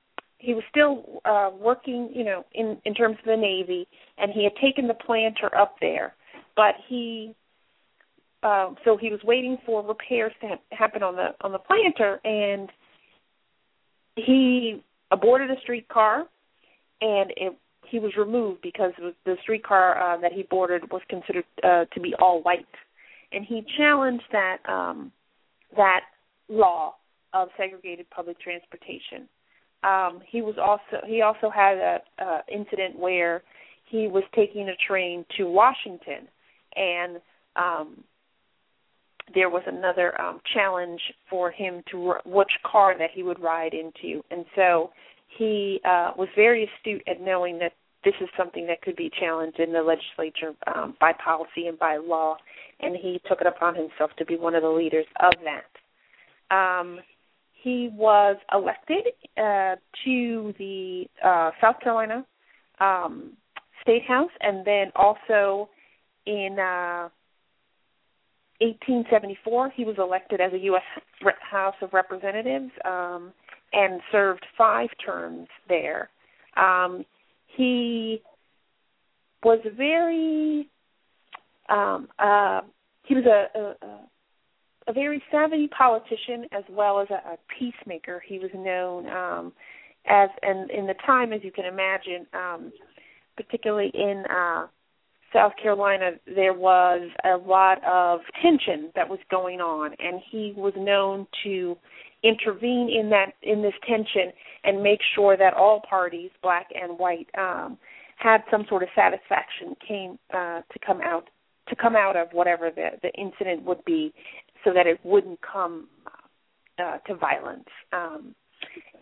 he 0.43 0.53
was 0.53 0.63
still 0.69 1.21
uh 1.25 1.49
working 1.57 2.09
you 2.13 2.23
know 2.23 2.45
in 2.53 2.77
in 2.85 2.93
terms 2.93 3.17
of 3.19 3.25
the 3.25 3.37
navy 3.37 3.87
and 4.17 4.31
he 4.31 4.43
had 4.43 4.53
taken 4.61 4.87
the 4.87 4.93
planter 4.93 5.55
up 5.55 5.75
there 5.79 6.13
but 6.55 6.75
he 6.87 7.33
um 8.43 8.75
so 8.83 8.97
he 8.97 9.09
was 9.09 9.21
waiting 9.23 9.57
for 9.65 9.81
repairs 9.81 10.33
to 10.41 10.47
ha- 10.47 10.61
happen 10.71 11.01
on 11.01 11.15
the 11.15 11.27
on 11.41 11.51
the 11.51 11.59
planter 11.59 12.19
and 12.25 12.69
he 14.15 14.83
aborted 15.11 15.49
a 15.49 15.59
streetcar 15.61 16.25
and 17.01 17.31
it 17.37 17.57
he 17.93 17.99
was 17.99 18.13
removed 18.17 18.59
because 18.63 18.91
the 18.97 19.35
streetcar 19.43 20.15
uh, 20.15 20.17
that 20.19 20.31
he 20.33 20.43
boarded 20.49 20.81
was 20.91 21.01
considered 21.09 21.45
uh, 21.63 21.85
to 21.93 21.99
be 21.99 22.15
all 22.19 22.41
white, 22.41 22.65
and 23.31 23.45
he 23.45 23.63
challenged 23.77 24.23
that 24.31 24.57
um, 24.67 25.11
that 25.75 26.01
law 26.49 26.95
of 27.33 27.49
segregated 27.55 28.09
public 28.09 28.39
transportation. 28.39 29.29
Um, 29.83 30.21
he 30.27 30.41
was 30.41 30.55
also 30.57 31.05
he 31.05 31.21
also 31.21 31.49
had 31.49 31.77
a, 31.77 31.99
a 32.19 32.39
incident 32.51 32.97
where 32.97 33.43
he 33.89 34.07
was 34.07 34.23
taking 34.33 34.69
a 34.69 34.75
train 34.87 35.25
to 35.37 35.43
Washington, 35.43 36.27
and 36.75 37.17
um, 37.55 38.03
there 39.33 39.49
was 39.49 39.63
another 39.67 40.19
um, 40.21 40.39
challenge 40.53 41.01
for 41.29 41.51
him 41.51 41.83
to 41.91 42.13
which 42.25 42.51
car 42.65 42.97
that 42.97 43.09
he 43.13 43.23
would 43.23 43.39
ride 43.41 43.73
into, 43.73 44.23
and 44.31 44.45
so 44.55 44.91
he 45.37 45.79
uh, 45.85 46.11
was 46.17 46.29
very 46.35 46.69
astute 46.77 47.03
at 47.07 47.21
knowing 47.21 47.59
that 47.59 47.73
this 48.03 48.13
is 48.21 48.27
something 48.37 48.67
that 48.67 48.81
could 48.81 48.95
be 48.95 49.09
challenged 49.19 49.59
in 49.59 49.71
the 49.71 49.81
legislature 49.81 50.53
um, 50.73 50.95
by 50.99 51.13
policy 51.13 51.67
and 51.67 51.79
by 51.79 51.97
law, 51.97 52.35
and 52.79 52.95
he 52.95 53.21
took 53.27 53.41
it 53.41 53.47
upon 53.47 53.75
himself 53.75 54.11
to 54.17 54.25
be 54.25 54.35
one 54.35 54.55
of 54.55 54.61
the 54.61 54.69
leaders 54.69 55.05
of 55.21 55.33
that. 55.43 56.55
Um, 56.55 56.99
he 57.63 57.89
was 57.93 58.35
elected 58.51 59.07
uh, 59.37 59.75
to 60.03 60.53
the 60.57 61.05
uh, 61.23 61.51
South 61.61 61.79
Carolina 61.81 62.25
um, 62.79 63.31
State 63.81 64.03
House, 64.07 64.31
and 64.41 64.65
then 64.65 64.91
also 64.95 65.69
in 66.25 66.57
uh, 66.59 67.09
1874 68.59 69.71
he 69.75 69.85
was 69.85 69.95
elected 69.97 70.41
as 70.41 70.51
a 70.53 70.59
U.S. 70.59 70.83
House 71.39 71.75
of 71.81 71.93
Representatives 71.93 72.71
um, 72.85 73.31
and 73.71 74.01
served 74.11 74.45
five 74.57 74.89
terms 75.03 75.47
there. 75.69 76.09
Um, 76.57 77.05
he 77.55 78.21
was 79.43 79.59
very 79.77 80.67
um 81.69 82.07
uh 82.19 82.61
he 83.05 83.15
was 83.15 83.25
a, 83.25 83.57
a 83.57 83.85
a 83.85 83.99
very 84.91 85.23
savvy 85.31 85.69
politician 85.69 86.45
as 86.51 86.63
well 86.69 86.99
as 86.99 87.07
a, 87.09 87.33
a 87.33 87.37
peacemaker. 87.57 88.21
He 88.27 88.39
was 88.39 88.51
known 88.53 89.07
um 89.07 89.53
as 90.05 90.29
and 90.41 90.69
in 90.71 90.87
the 90.87 90.95
time 91.05 91.31
as 91.31 91.41
you 91.43 91.51
can 91.51 91.65
imagine, 91.65 92.27
um 92.33 92.71
particularly 93.37 93.91
in 93.93 94.25
uh 94.29 94.67
South 95.31 95.53
Carolina 95.61 96.11
there 96.27 96.53
was 96.53 97.09
a 97.23 97.37
lot 97.37 97.83
of 97.85 98.19
tension 98.41 98.91
that 98.95 99.09
was 99.09 99.19
going 99.31 99.61
on 99.61 99.95
and 99.99 100.21
he 100.29 100.53
was 100.55 100.73
known 100.75 101.27
to 101.43 101.77
intervene 102.23 102.89
in 102.89 103.09
that 103.09 103.33
in 103.41 103.61
this 103.61 103.73
tension 103.87 104.31
and 104.63 104.81
make 104.81 104.99
sure 105.13 105.35
that 105.37 105.53
all 105.53 105.81
parties, 105.87 106.31
black 106.41 106.67
and 106.73 106.97
white, 106.97 107.27
um, 107.37 107.77
had 108.17 108.41
some 108.49 108.65
sort 108.69 108.83
of 108.83 108.89
satisfaction 108.95 109.75
came 109.85 110.17
uh, 110.33 110.61
to 110.71 110.79
come 110.85 111.01
out 111.01 111.29
to 111.69 111.75
come 111.75 111.95
out 111.95 112.15
of 112.15 112.27
whatever 112.31 112.69
the 112.73 112.89
the 113.01 113.11
incident 113.19 113.63
would 113.63 113.83
be, 113.85 114.13
so 114.63 114.73
that 114.73 114.87
it 114.87 114.99
wouldn't 115.03 115.39
come 115.41 115.87
uh, 116.79 116.97
to 117.07 117.15
violence. 117.15 117.67
Um, 117.91 118.35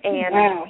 and 0.03 0.33
wow. 0.33 0.65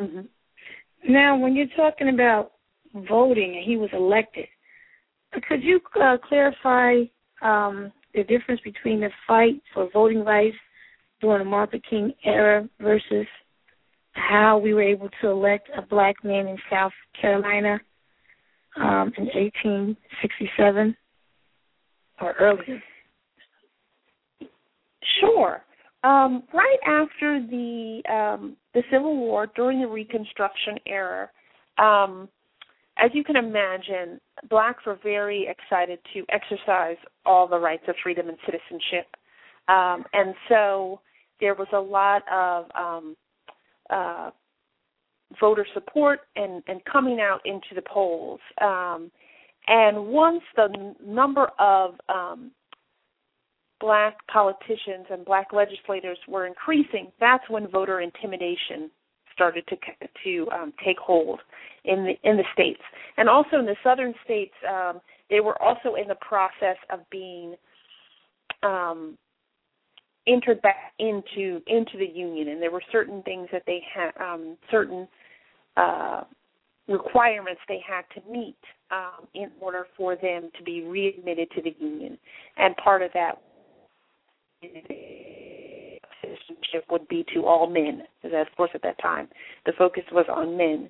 Mm-hmm. 0.00 1.12
Now, 1.12 1.38
when 1.38 1.54
you're 1.54 1.66
talking 1.76 2.08
about 2.08 2.52
voting 2.94 3.56
and 3.56 3.64
he 3.64 3.76
was 3.76 3.90
elected, 3.92 4.46
could 5.48 5.62
you 5.62 5.80
uh, 6.00 6.16
clarify 6.28 7.02
um, 7.42 7.92
the 8.14 8.24
difference 8.24 8.60
between 8.62 9.00
the 9.00 9.10
fight 9.26 9.62
for 9.72 9.88
voting 9.92 10.24
rights 10.24 10.56
during 11.20 11.40
the 11.40 11.44
Martin 11.44 11.82
King 11.88 12.12
era 12.24 12.68
versus 12.80 13.26
how 14.12 14.58
we 14.58 14.74
were 14.74 14.82
able 14.82 15.08
to 15.20 15.28
elect 15.28 15.68
a 15.76 15.82
black 15.82 16.16
man 16.24 16.46
in 16.46 16.56
South 16.70 16.92
Carolina 17.20 17.78
um, 18.76 19.12
in 19.16 19.26
1867 19.26 20.96
or 22.20 22.34
earlier? 22.40 22.82
Sure. 25.20 25.62
Um, 26.04 26.44
right 26.54 26.78
after 26.86 27.44
the 27.44 28.02
um, 28.08 28.56
the 28.74 28.82
Civil 28.90 29.16
War, 29.16 29.48
during 29.56 29.80
the 29.80 29.88
Reconstruction 29.88 30.78
era, 30.86 31.28
um, 31.78 32.28
as 32.98 33.10
you 33.14 33.24
can 33.24 33.36
imagine, 33.36 34.20
blacks 34.48 34.84
were 34.86 34.98
very 35.02 35.48
excited 35.48 35.98
to 36.14 36.24
exercise 36.30 36.96
all 37.26 37.48
the 37.48 37.58
rights 37.58 37.82
of 37.88 37.96
freedom 38.02 38.28
and 38.28 38.38
citizenship, 38.46 39.06
um, 39.66 40.04
and 40.12 40.34
so 40.48 41.00
there 41.40 41.54
was 41.54 41.68
a 41.72 41.80
lot 41.80 42.22
of 42.30 42.66
um, 42.76 43.16
uh, 43.90 44.30
voter 45.40 45.66
support 45.74 46.20
and, 46.36 46.62
and 46.68 46.80
coming 46.84 47.20
out 47.20 47.40
into 47.44 47.74
the 47.74 47.82
polls. 47.82 48.40
Um, 48.60 49.10
and 49.66 50.06
once 50.06 50.42
the 50.56 50.94
number 51.04 51.48
of 51.58 51.94
black 53.80 54.26
politicians 54.26 55.06
and 55.10 55.24
black 55.24 55.52
legislators 55.52 56.18
were 56.26 56.46
increasing, 56.46 57.12
that's 57.20 57.48
when 57.48 57.68
voter 57.68 58.00
intimidation 58.00 58.90
started 59.34 59.64
to 59.68 59.76
to 60.24 60.50
um, 60.50 60.72
take 60.84 60.98
hold 60.98 61.40
in 61.84 62.04
the 62.04 62.28
in 62.28 62.36
the 62.36 62.44
states, 62.52 62.80
and 63.16 63.28
also 63.28 63.58
in 63.58 63.66
the 63.66 63.76
southern 63.84 64.14
states. 64.24 64.54
Um, 64.68 65.00
they 65.30 65.40
were 65.40 65.60
also 65.62 65.94
in 65.94 66.08
the 66.08 66.16
process 66.16 66.76
of 66.90 67.00
being 67.10 67.54
um, 68.62 69.16
entered 70.26 70.60
back 70.62 70.92
into 70.98 71.60
into 71.66 71.98
the 71.98 72.06
union, 72.12 72.48
and 72.48 72.60
there 72.60 72.70
were 72.70 72.82
certain 72.90 73.22
things 73.22 73.48
that 73.52 73.62
they 73.66 73.80
had, 73.94 74.10
um, 74.20 74.56
certain 74.70 75.06
uh, 75.76 76.22
requirements 76.88 77.60
they 77.68 77.80
had 77.86 78.02
to 78.14 78.28
meet 78.30 78.56
um, 78.90 79.26
in 79.34 79.50
order 79.60 79.86
for 79.96 80.16
them 80.16 80.50
to 80.56 80.64
be 80.64 80.82
readmitted 80.82 81.48
to 81.52 81.62
the 81.62 81.76
union, 81.78 82.18
and 82.56 82.76
part 82.76 83.02
of 83.02 83.10
that 83.14 83.40
citizenship 86.20 86.84
would 86.90 87.06
be 87.08 87.24
to 87.34 87.46
all 87.46 87.68
men, 87.68 88.02
because 88.22 88.36
of 88.48 88.56
course 88.56 88.70
at 88.74 88.82
that 88.82 88.98
time. 89.00 89.28
The 89.66 89.72
focus 89.78 90.04
was 90.12 90.26
on 90.28 90.56
men, 90.56 90.88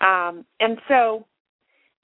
um, 0.00 0.44
and 0.60 0.78
so 0.88 1.26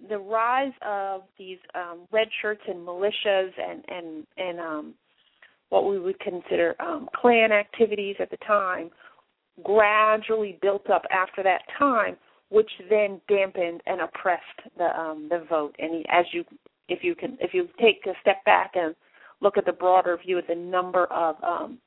the 0.09 0.19
rise 0.19 0.73
of 0.87 1.23
these 1.39 1.59
um, 1.75 2.07
red 2.11 2.29
shirts 2.41 2.63
and 2.67 2.87
militias 2.87 3.51
and 3.59 3.85
and 3.89 4.27
and 4.37 4.61
um, 4.61 4.95
what 5.69 5.89
we 5.89 5.99
would 5.99 6.19
consider 6.21 6.75
um, 6.81 7.09
Klan 7.15 7.53
activities 7.53 8.17
at 8.19 8.31
the 8.31 8.39
time 8.39 8.91
gradually 9.63 10.59
built 10.63 10.89
up 10.91 11.03
after 11.11 11.43
that 11.43 11.63
time, 11.79 12.17
which 12.49 12.71
then 12.89 13.21
dampened 13.29 13.83
and 13.87 14.01
oppressed 14.01 14.43
the 14.79 14.99
um, 14.99 15.29
the 15.31 15.45
vote. 15.49 15.75
And 15.79 16.05
as 16.09 16.25
you 16.33 16.45
if 16.89 17.03
you 17.03 17.15
can 17.15 17.37
if 17.41 17.53
you 17.53 17.69
take 17.81 18.07
a 18.07 18.15
step 18.21 18.45
back 18.45 18.73
and 18.75 18.95
look 19.41 19.57
at 19.57 19.67
the 19.67 19.73
broader 19.73 20.17
view 20.17 20.39
of 20.39 20.47
the 20.49 20.55
number 20.55 21.07
of 21.07 21.37
um, 21.43 21.79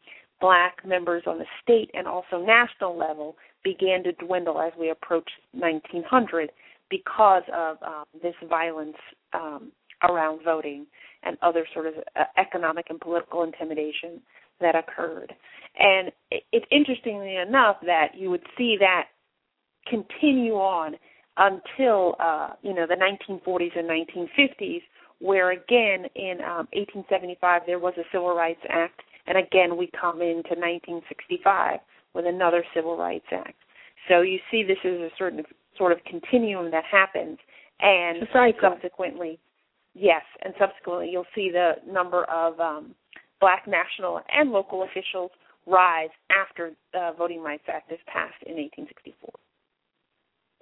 black 0.41 0.86
members 0.86 1.24
on 1.25 1.38
the 1.38 1.45
state 1.62 1.89
and 1.93 2.07
also 2.07 2.43
national 2.43 2.98
level 2.98 3.36
began 3.63 4.03
to 4.03 4.12
dwindle 4.13 4.60
as 4.62 4.74
we 4.79 4.89
approached 4.89 5.31
1900 5.53 6.51
because 6.89 7.43
of 7.53 7.77
um, 7.81 8.03
this 8.22 8.36
violence 8.50 8.98
um, 9.33 9.72
around 10.03 10.43
voting 10.43 10.86
and 11.24 11.38
other 11.41 11.65
sort 11.74 11.88
of 11.88 11.93
uh, 12.19 12.24
economic 12.38 12.88
and 12.89 13.00
political 13.00 13.43
intimidation 13.43 14.22
that 14.60 14.75
occurred. 14.75 15.33
And 15.79 16.12
it, 16.29 16.43
it's 16.51 16.65
interestingly 16.72 17.38
enough 17.38 17.77
that 17.86 18.10
you 18.15 18.29
would 18.29 18.43
see 18.57 18.77
that 18.79 19.05
continue 19.88 20.53
on 20.53 20.95
until 21.38 22.15
uh, 22.19 22.50
you 22.62 22.74
know 22.74 22.86
the 22.88 22.95
1940s 22.95 23.77
and 23.77 23.89
1950s, 23.89 24.81
where 25.24 25.51
again 25.51 26.06
in 26.15 26.39
um, 26.42 26.68
1875 26.75 27.62
there 27.65 27.80
was 27.80 27.94
a 27.98 28.03
Civil 28.12 28.36
Rights 28.36 28.60
Act, 28.70 29.00
and 29.25 29.38
again 29.38 29.77
we 29.77 29.89
come 30.00 30.22
into 30.22 30.51
1965 30.60 31.80
with 32.13 32.25
another 32.27 32.63
Civil 32.75 32.98
Rights 32.98 33.25
Act. 33.32 33.56
So 34.10 34.22
you 34.22 34.38
see 34.51 34.63
this 34.63 34.84
is 34.84 35.00
a 35.00 35.10
certain 35.18 35.44
sort 35.77 35.94
of 35.94 36.00
continuum 36.03 36.72
that 36.72 36.84
happens, 36.84 37.38
and 37.80 38.27
subsequently, 38.62 39.39
yes, 39.94 40.24
and 40.44 40.53
subsequently 40.60 41.10
you'll 41.10 41.32
see 41.34 41.50
the 41.50 41.75
number 41.89 42.25
of 42.25 42.60
um, 42.60 42.94
black 43.39 43.65
national 43.65 44.20
and 44.30 44.51
local 44.51 44.84
officials 44.84 45.32
rise 45.65 46.10
after 46.30 46.74
the 46.92 47.12
Voting 47.18 47.42
Rights 47.42 47.63
Act 47.70 47.89
is 47.94 48.00
passed 48.08 48.44
in 48.46 48.56
1864. 48.56 49.32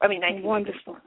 I 0.03 0.07
mean, 0.07 0.21
1964. 0.21 0.93
Wonderful. 0.93 0.97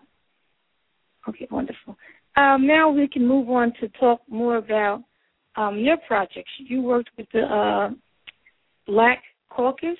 Okay, 1.28 1.46
wonderful. 1.50 1.96
Um, 2.36 2.66
now 2.66 2.90
we 2.90 3.08
can 3.08 3.26
move 3.26 3.48
on 3.48 3.72
to 3.80 3.88
talk 4.00 4.20
more 4.28 4.56
about 4.56 5.02
um, 5.56 5.78
your 5.78 5.96
projects. 6.06 6.50
You 6.58 6.82
worked 6.82 7.10
with 7.16 7.26
the 7.32 7.42
uh, 7.42 7.90
Black 8.86 9.22
Caucus. 9.50 9.96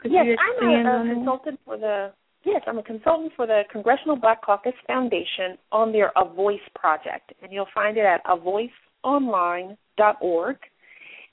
Could 0.00 0.12
yes, 0.12 0.26
I'm 0.60 0.68
a, 0.68 1.10
a 1.10 1.14
consultant 1.14 1.58
for 1.64 1.76
the 1.76 2.12
yes, 2.44 2.62
I'm 2.66 2.78
a 2.78 2.82
consultant 2.82 3.32
for 3.36 3.46
the 3.46 3.62
Congressional 3.70 4.16
Black 4.16 4.44
Caucus 4.44 4.72
Foundation 4.86 5.56
on 5.72 5.92
their 5.92 6.10
A 6.16 6.24
Voice 6.24 6.60
project, 6.74 7.32
and 7.42 7.52
you'll 7.52 7.68
find 7.74 7.96
it 7.96 8.04
at 8.04 8.24
avoiceonline.org. 8.24 10.56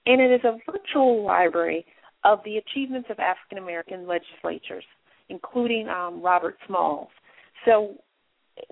And 0.08 0.22
it 0.22 0.30
is 0.32 0.42
a 0.44 0.60
virtual 0.72 1.25
library 1.25 1.84
of 2.24 2.39
the 2.46 2.58
achievements 2.58 3.10
of 3.10 3.18
African 3.20 3.58
American 3.58 4.08
legislatures, 4.08 4.86
including 5.30 5.89
um, 5.89 6.22
Robert 6.22 6.57
Smalls. 6.68 7.10
So 7.66 7.96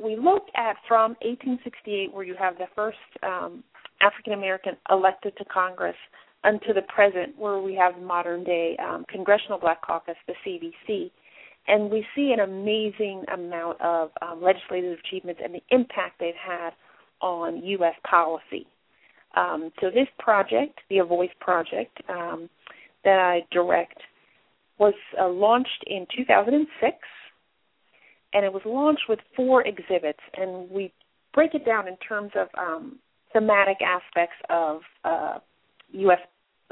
we 0.01 0.15
look 0.15 0.47
at 0.55 0.75
from 0.87 1.11
1868, 1.21 2.13
where 2.13 2.23
you 2.23 2.35
have 2.39 2.57
the 2.57 2.67
first 2.75 2.97
um, 3.21 3.63
African 4.01 4.33
American 4.33 4.73
elected 4.89 5.33
to 5.37 5.45
Congress, 5.45 5.95
unto 6.43 6.73
the 6.73 6.81
present, 6.93 7.37
where 7.37 7.59
we 7.59 7.75
have 7.75 8.01
modern 8.01 8.43
day 8.43 8.77
um, 8.83 9.05
Congressional 9.09 9.57
Black 9.59 9.81
Caucus, 9.81 10.15
the 10.27 10.33
CBC. 10.45 11.11
And 11.67 11.89
we 11.89 12.05
see 12.15 12.33
an 12.33 12.41
amazing 12.41 13.23
amount 13.33 13.79
of 13.79 14.09
um, 14.21 14.43
legislative 14.43 14.99
achievements 15.05 15.39
and 15.43 15.53
the 15.55 15.63
impact 15.69 16.19
they've 16.19 16.33
had 16.35 16.71
on 17.21 17.63
U.S. 17.63 17.95
policy. 18.09 18.67
Um, 19.35 19.71
so 19.79 19.89
this 19.89 20.07
project, 20.19 20.79
the 20.89 20.99
A 20.99 21.05
Voice 21.05 21.31
project 21.39 21.97
um, 22.09 22.49
that 23.05 23.19
I 23.19 23.45
direct, 23.51 23.97
was 24.77 24.93
uh, 25.19 25.29
launched 25.29 25.83
in 25.87 26.05
2006, 26.15 26.97
and 28.33 28.45
it 28.45 28.51
was 28.51 28.63
launched 28.65 29.03
with 29.07 29.19
four 29.35 29.65
exhibits, 29.65 30.19
and 30.35 30.69
we 30.69 30.91
break 31.33 31.53
it 31.53 31.65
down 31.65 31.87
in 31.87 31.97
terms 31.97 32.31
of 32.35 32.47
um, 32.57 32.99
thematic 33.31 33.77
aspects 33.81 34.35
of 34.49 34.81
uh, 35.03 35.39
U.S 35.91 36.19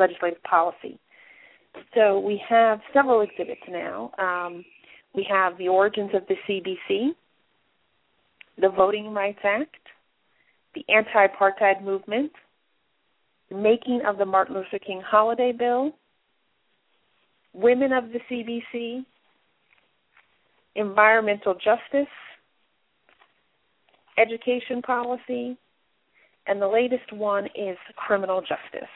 legislative 0.02 0.42
policy. 0.44 1.00
So 1.96 2.20
we 2.20 2.42
have 2.50 2.80
several 2.94 3.22
exhibits 3.22 3.62
now. 3.70 4.12
Um, 4.18 4.66
we 5.16 5.26
have 5.30 5.58
the 5.58 5.68
origins 5.68 6.12
of 6.14 6.24
the 6.28 6.36
CBC, 6.48 7.10
the 8.60 8.70
Voting 8.70 9.14
Rights 9.14 9.40
Act, 9.44 9.76
the 10.76 10.84
anti-apartheid 10.90 11.84
movement, 11.84 12.32
the 13.50 13.56
making 13.56 14.02
of 14.06 14.18
the 14.18 14.26
Martin 14.26 14.56
Luther 14.56 14.80
King 14.86 15.02
Holiday 15.06 15.52
Bill, 15.58 15.92
women 17.54 17.92
of 17.92 18.06
the 18.12 18.20
CBC, 18.30 19.06
environmental 20.76 21.54
justice, 21.54 22.08
education 24.18 24.82
policy, 24.82 25.58
and 26.48 26.62
the 26.62 26.68
latest 26.68 27.14
one 27.14 27.46
is 27.48 27.78
criminal 27.96 28.42
justice. 28.42 28.90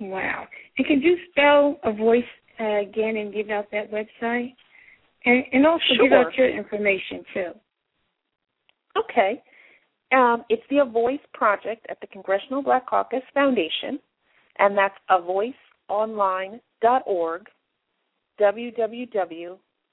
Wow. 0.00 0.46
And 0.78 0.86
could 0.86 1.02
you 1.02 1.16
spell 1.30 1.78
a 1.84 1.92
voice 1.92 2.24
uh, 2.60 2.80
again 2.80 3.16
and 3.16 3.32
give 3.32 3.50
out 3.50 3.66
that 3.72 3.90
website? 3.90 4.54
And, 5.24 5.44
and 5.52 5.66
also 5.66 5.82
sure. 5.96 6.08
give 6.08 6.12
out 6.12 6.32
your 6.36 6.48
information 6.48 7.24
too. 7.34 7.50
Okay. 8.98 9.42
Um, 10.12 10.44
it's 10.48 10.62
the 10.70 10.78
A 10.78 10.84
Voice 10.84 11.18
Project 11.34 11.84
at 11.90 12.00
the 12.00 12.06
Congressional 12.06 12.62
Black 12.62 12.86
Caucus 12.86 13.24
Foundation, 13.34 13.98
and 14.58 14.78
that's 14.78 14.94
avoiceonline.org, 15.10 17.46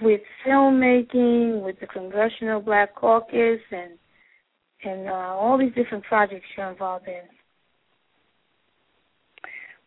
with 0.00 0.20
filmmaking, 0.46 1.62
with 1.62 1.78
the 1.80 1.86
Congressional 1.86 2.60
Black 2.60 2.94
Caucus, 2.94 3.60
and 3.70 3.92
and 4.84 5.08
uh, 5.08 5.12
all 5.12 5.56
these 5.58 5.72
different 5.74 6.04
projects 6.04 6.44
you're 6.56 6.70
involved 6.70 7.08
in? 7.08 7.22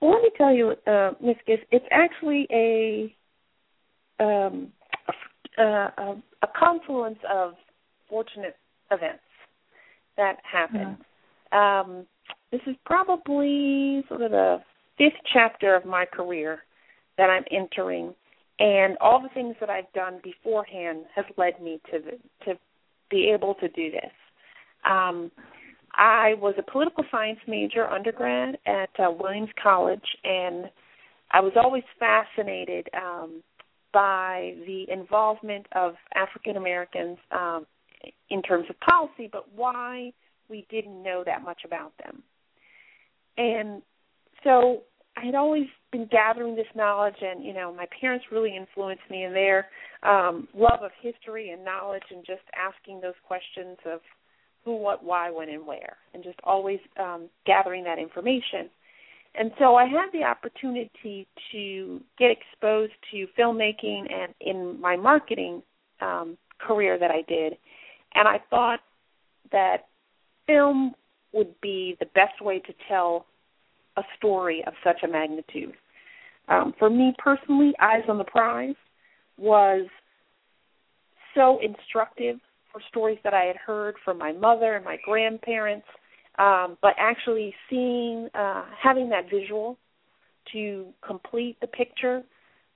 Well, 0.02 0.14
let 0.14 0.24
me 0.24 0.30
tell 0.38 0.54
you, 0.54 0.74
uh, 0.88 1.12
Ms. 1.22 1.36
Gist, 1.46 1.64
it's 1.72 1.86
actually 1.92 2.48
a, 2.52 3.14
um, 4.24 4.72
a, 5.60 5.94
a, 5.98 6.24
a 6.44 6.48
confluence 6.58 7.20
of 7.32 7.54
fortunate 8.10 8.56
events 8.92 9.24
that 10.18 10.38
happened. 10.52 10.98
Mm-hmm. 11.54 11.58
Um, 11.58 12.06
this 12.52 12.62
is 12.66 12.76
probably 12.86 14.04
sort 14.08 14.22
of 14.22 14.32
the 14.32 14.58
fifth 14.98 15.20
chapter 15.32 15.76
of 15.76 15.86
my 15.86 16.06
career 16.06 16.60
that 17.18 17.30
I'm 17.30 17.44
entering, 17.52 18.14
and 18.60 18.98
all 19.02 19.22
the 19.22 19.30
things 19.34 19.56
that 19.60 19.70
I've 19.70 19.92
done 19.94 20.20
beforehand 20.24 21.06
has 21.16 21.26
led 21.38 21.62
me 21.62 21.80
to 21.92 22.00
the, 22.00 22.46
to 22.46 22.60
be 23.10 23.32
able 23.34 23.56
to 23.56 23.68
do 23.70 23.92
this. 23.92 24.12
Um, 24.90 25.32
I 25.94 26.36
was 26.36 26.56
a 26.58 26.72
political 26.72 27.04
science 27.12 27.40
major 27.48 27.88
undergrad 27.88 28.58
at 28.66 28.90
uh, 29.00 29.12
Williams 29.12 29.50
College, 29.62 30.06
and 30.24 30.70
I 31.32 31.42
was 31.42 31.54
always 31.56 31.84
fascinated 32.00 32.88
um, 32.96 33.44
by 33.94 34.54
the 34.66 34.86
involvement 34.92 35.66
of 35.74 35.96
African 36.16 36.58
Americans 36.58 37.18
um, 37.32 37.66
in 38.30 38.42
terms 38.42 38.66
of 38.70 38.80
policy, 38.80 39.30
but 39.32 39.46
why 39.56 40.12
we 40.50 40.66
didn't 40.70 41.02
know 41.04 41.24
that 41.26 41.44
much 41.44 41.62
about 41.66 41.94
them. 42.04 42.24
And 43.38 43.82
so 44.44 44.82
I 45.18 45.26
had 45.26 45.36
always 45.36 45.66
been 45.92 46.08
gathering 46.12 46.56
this 46.56 46.68
knowledge, 46.76 47.16
and 47.22 47.44
you 47.44 47.54
know, 47.54 47.74
my 47.74 47.88
parents 48.00 48.26
really 48.32 48.56
influenced 48.56 49.04
me 49.10 49.24
in 49.24 49.34
their 49.34 49.68
um, 50.04 50.48
love 50.54 50.82
of 50.84 50.92
history 51.02 51.50
and 51.50 51.64
knowledge, 51.66 52.04
and 52.12 52.26
just 52.26 52.44
asking 52.56 53.02
those 53.02 53.16
questions 53.28 53.78
of 53.86 54.00
who, 54.64 54.78
what, 54.78 55.04
why, 55.04 55.32
when, 55.32 55.50
and 55.50 55.66
where, 55.66 55.98
and 56.14 56.24
just 56.24 56.40
always 56.44 56.80
um, 57.00 57.30
gathering 57.46 57.84
that 57.84 57.98
information. 57.98 58.70
And 59.36 59.52
so 59.60 59.76
I 59.76 59.86
had 59.86 60.08
the 60.12 60.24
opportunity 60.24 61.28
to 61.52 62.02
get 62.18 62.32
exposed 62.32 62.94
to 63.12 63.28
filmmaking 63.38 64.12
and 64.12 64.34
in 64.42 64.80
my 64.82 64.96
marketing 64.96 65.62
um, 66.02 66.38
career 66.60 66.98
that 67.00 67.12
I 67.12 67.22
did, 67.28 67.54
and 68.16 68.28
I 68.28 68.42
thought 68.50 68.80
that 69.52 69.88
film 70.48 70.94
would 71.32 71.54
be 71.62 71.96
the 72.00 72.08
best 72.08 72.42
way 72.42 72.60
to 72.60 72.74
tell 72.88 73.26
a 73.98 74.02
story 74.18 74.64
of 74.66 74.74
such 74.84 75.04
a 75.04 75.08
magnitude. 75.08 75.74
Um, 76.48 76.74
for 76.80 76.90
me 76.90 77.14
personally, 77.18 77.74
Eyes 77.80 78.04
on 78.10 78.18
the 78.18 78.24
Prize 78.24 78.76
was 79.38 79.86
so 81.36 81.60
instructive 81.62 82.38
for 82.72 82.82
stories 82.90 83.20
that 83.24 83.34
I 83.34 83.46
had 83.46 83.56
heard 83.56 83.96
from 84.04 84.18
my 84.18 84.32
mother 84.32 84.76
and 84.76 84.84
my 84.84 84.98
grandparents, 85.06 85.86
um, 86.40 86.78
but 86.82 86.94
actually 86.98 87.54
seeing, 87.70 88.30
uh, 88.34 88.64
having 88.82 89.10
that 89.10 89.30
visual 89.30 89.78
to 90.54 90.88
complete 91.06 91.58
the 91.60 91.68
picture 91.68 92.24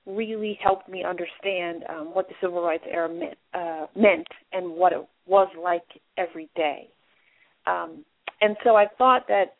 really 0.06 0.58
helped 0.62 0.88
me 0.88 1.02
understand 1.02 1.82
um, 1.88 2.14
what 2.14 2.28
the 2.28 2.34
civil 2.40 2.62
rights 2.62 2.84
era 2.88 3.08
meant, 3.08 3.38
uh, 3.54 3.86
meant 3.96 4.26
and 4.52 4.70
what 4.70 4.92
it 4.92 5.04
was 5.26 5.48
like 5.60 5.86
every 6.18 6.48
day. 6.54 6.88
Um, 7.66 8.04
and 8.42 8.56
so 8.62 8.76
I 8.76 8.86
thought 8.98 9.26
that 9.28 9.54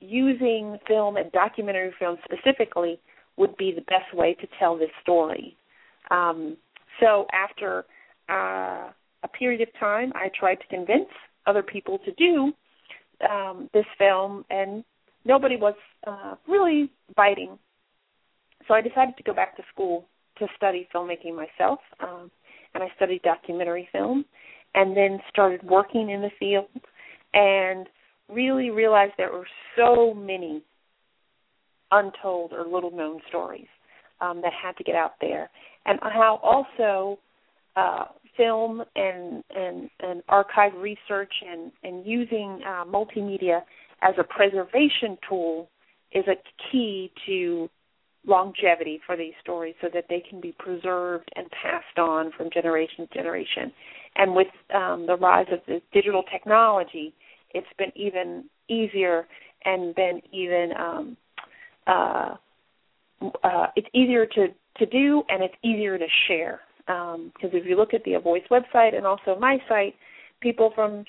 using 0.00 0.78
film 0.86 1.16
and 1.16 1.32
documentary 1.32 1.92
film 1.98 2.18
specifically 2.24 3.00
would 3.38 3.56
be 3.56 3.72
the 3.72 3.80
best 3.82 4.14
way 4.14 4.34
to 4.34 4.46
tell 4.58 4.76
this 4.76 4.90
story. 5.02 5.56
Um, 6.10 6.58
so 7.00 7.26
after 7.32 7.86
uh, 8.28 8.90
a 9.22 9.28
period 9.38 9.62
of 9.62 9.68
time, 9.80 10.12
I 10.14 10.30
tried 10.38 10.56
to 10.56 10.66
convince 10.68 11.08
other 11.46 11.62
people 11.62 11.98
to 12.04 12.12
do 12.12 12.52
um, 13.28 13.70
this 13.72 13.84
film, 13.98 14.44
and 14.50 14.84
nobody 15.24 15.56
was 15.56 15.74
uh, 16.06 16.34
really 16.48 16.90
biting. 17.16 17.58
So 18.68 18.74
I 18.74 18.80
decided 18.80 19.16
to 19.16 19.22
go 19.22 19.32
back 19.32 19.56
to 19.56 19.62
school 19.72 20.06
to 20.38 20.46
study 20.56 20.88
filmmaking 20.94 21.34
myself, 21.34 21.78
um, 22.00 22.30
and 22.74 22.82
I 22.82 22.88
studied 22.96 23.22
documentary 23.22 23.88
film, 23.92 24.24
and 24.74 24.96
then 24.96 25.18
started 25.30 25.62
working 25.62 26.10
in 26.10 26.20
the 26.20 26.30
field, 26.38 26.68
and 27.32 27.86
really 28.28 28.70
realized 28.70 29.12
there 29.16 29.32
were 29.32 29.46
so 29.76 30.12
many 30.12 30.62
untold 31.92 32.52
or 32.52 32.66
little 32.66 32.90
known 32.90 33.20
stories 33.28 33.68
um, 34.20 34.42
that 34.42 34.52
had 34.52 34.76
to 34.76 34.84
get 34.84 34.94
out 34.94 35.14
there, 35.20 35.48
and 35.86 35.98
how 36.02 36.40
also 36.42 37.18
uh, 37.76 38.06
film 38.36 38.82
and, 38.94 39.42
and 39.54 39.90
and 40.00 40.22
archive 40.28 40.72
research 40.78 41.32
and 41.48 41.72
and 41.82 42.06
using 42.06 42.60
uh, 42.66 42.84
multimedia 42.84 43.60
as 44.02 44.14
a 44.18 44.24
preservation 44.24 45.16
tool 45.28 45.68
is 46.12 46.24
a 46.28 46.36
key 46.70 47.10
to 47.26 47.68
longevity 48.26 49.00
for 49.06 49.16
these 49.16 49.32
stories 49.40 49.74
so 49.80 49.88
that 49.92 50.06
they 50.08 50.22
can 50.28 50.40
be 50.40 50.54
preserved 50.58 51.28
and 51.36 51.46
passed 51.50 51.98
on 51.98 52.32
from 52.36 52.50
generation 52.52 53.06
to 53.06 53.14
generation. 53.14 53.72
And 54.16 54.34
with 54.34 54.48
um, 54.74 55.06
the 55.06 55.16
rise 55.16 55.46
of 55.52 55.60
the 55.66 55.80
digital 55.92 56.24
technology, 56.30 57.14
it's 57.54 57.66
been 57.78 57.92
even 57.94 58.44
easier 58.68 59.26
and 59.64 59.94
been 59.94 60.20
even 60.32 60.70
um, 60.78 61.16
uh, 61.86 62.34
uh, 63.44 63.66
it's 63.76 63.88
easier 63.94 64.26
to 64.26 64.48
to 64.78 64.86
do 64.86 65.22
and 65.28 65.42
it's 65.42 65.54
easier 65.62 65.96
to 65.96 66.06
share 66.28 66.60
because 66.86 67.14
um, 67.16 67.50
if 67.52 67.66
you 67.66 67.76
look 67.76 67.94
at 67.94 68.04
the 68.04 68.16
Voice 68.22 68.42
website 68.50 68.94
and 68.96 69.06
also 69.06 69.36
my 69.38 69.58
site, 69.68 69.94
people 70.40 70.72
from 70.74 71.04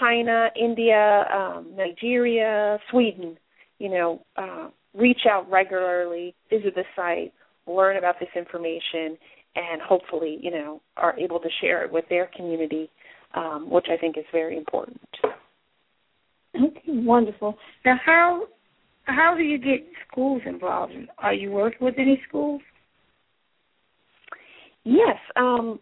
China, 0.00 0.48
India, 0.60 1.24
um, 1.32 1.72
Nigeria, 1.76 2.78
Sweden, 2.90 3.36
you 3.78 3.90
know, 3.90 4.22
uh, 4.36 4.68
reach 4.94 5.20
out 5.30 5.50
regularly, 5.50 6.34
visit 6.50 6.74
the 6.74 6.84
site, 6.94 7.32
learn 7.66 7.96
about 7.96 8.16
this 8.20 8.28
information, 8.36 9.18
and 9.54 9.80
hopefully, 9.82 10.38
you 10.40 10.50
know, 10.50 10.80
are 10.96 11.18
able 11.18 11.40
to 11.40 11.48
share 11.60 11.84
it 11.84 11.92
with 11.92 12.04
their 12.08 12.30
community, 12.36 12.90
um, 13.34 13.70
which 13.70 13.86
I 13.90 13.96
think 13.96 14.16
is 14.16 14.24
very 14.32 14.56
important. 14.56 15.00
Okay, 16.54 16.80
wonderful. 16.86 17.56
Now, 17.84 17.96
how 18.04 18.44
how 19.04 19.34
do 19.36 19.42
you 19.42 19.58
get 19.58 19.86
schools 20.10 20.42
involved? 20.46 20.92
Are 21.18 21.34
you 21.34 21.50
working 21.50 21.84
with 21.84 21.94
any 21.98 22.20
schools? 22.28 22.60
Yes, 24.88 25.18
um, 25.34 25.80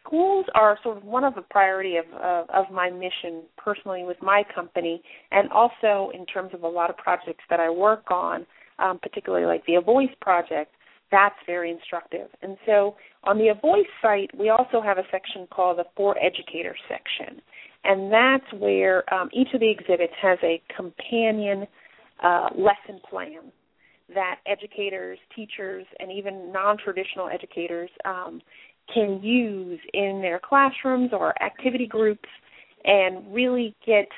schools 0.00 0.46
are 0.54 0.78
sort 0.84 0.96
of 0.96 1.02
one 1.02 1.24
of 1.24 1.34
the 1.34 1.42
priority 1.42 1.96
of, 1.96 2.04
of 2.22 2.48
of 2.50 2.72
my 2.72 2.88
mission 2.88 3.42
personally 3.56 4.04
with 4.04 4.16
my 4.22 4.44
company, 4.54 5.02
and 5.32 5.50
also 5.50 6.12
in 6.14 6.24
terms 6.24 6.52
of 6.54 6.62
a 6.62 6.68
lot 6.68 6.88
of 6.88 6.96
projects 6.96 7.42
that 7.50 7.58
I 7.58 7.68
work 7.68 8.08
on, 8.12 8.46
um, 8.78 9.00
particularly 9.02 9.44
like 9.44 9.66
the 9.66 9.74
A 9.74 9.80
Voice 9.80 10.14
project. 10.20 10.70
That's 11.10 11.34
very 11.46 11.72
instructive. 11.72 12.28
And 12.42 12.56
so 12.64 12.94
on 13.24 13.38
the 13.38 13.48
A 13.48 13.54
Voice 13.54 13.90
site, 14.00 14.30
we 14.38 14.50
also 14.50 14.80
have 14.80 14.98
a 14.98 15.04
section 15.10 15.48
called 15.50 15.78
the 15.78 15.84
For 15.96 16.16
Educators 16.22 16.78
section, 16.88 17.42
and 17.82 18.12
that's 18.12 18.62
where 18.62 19.02
um, 19.12 19.30
each 19.32 19.48
of 19.52 19.58
the 19.58 19.70
exhibits 19.70 20.14
has 20.22 20.38
a 20.44 20.62
companion 20.76 21.66
uh, 22.22 22.50
lesson 22.54 23.00
plan 23.10 23.50
that 24.14 24.36
educators, 24.46 25.18
teachers, 25.34 25.84
and 25.98 26.12
even 26.12 26.52
non-traditional 26.52 27.28
educators 27.28 27.90
um, 28.04 28.40
can 28.92 29.20
use 29.22 29.80
in 29.94 30.20
their 30.22 30.38
classrooms 30.38 31.10
or 31.12 31.34
activity 31.42 31.86
groups 31.86 32.28
and 32.84 33.34
really 33.34 33.74
get 33.84 34.08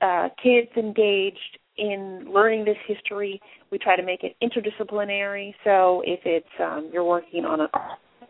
uh, 0.00 0.28
kids 0.42 0.70
engaged 0.76 1.58
in 1.76 2.26
learning 2.32 2.64
this 2.64 2.78
history. 2.86 3.40
We 3.70 3.78
try 3.78 3.96
to 3.96 4.02
make 4.02 4.20
it 4.24 4.36
interdisciplinary. 4.42 5.54
So 5.64 6.02
if 6.06 6.20
it's 6.24 6.46
um, 6.58 6.90
you're 6.92 7.04
working 7.04 7.44
on 7.44 7.60
a 7.60 7.68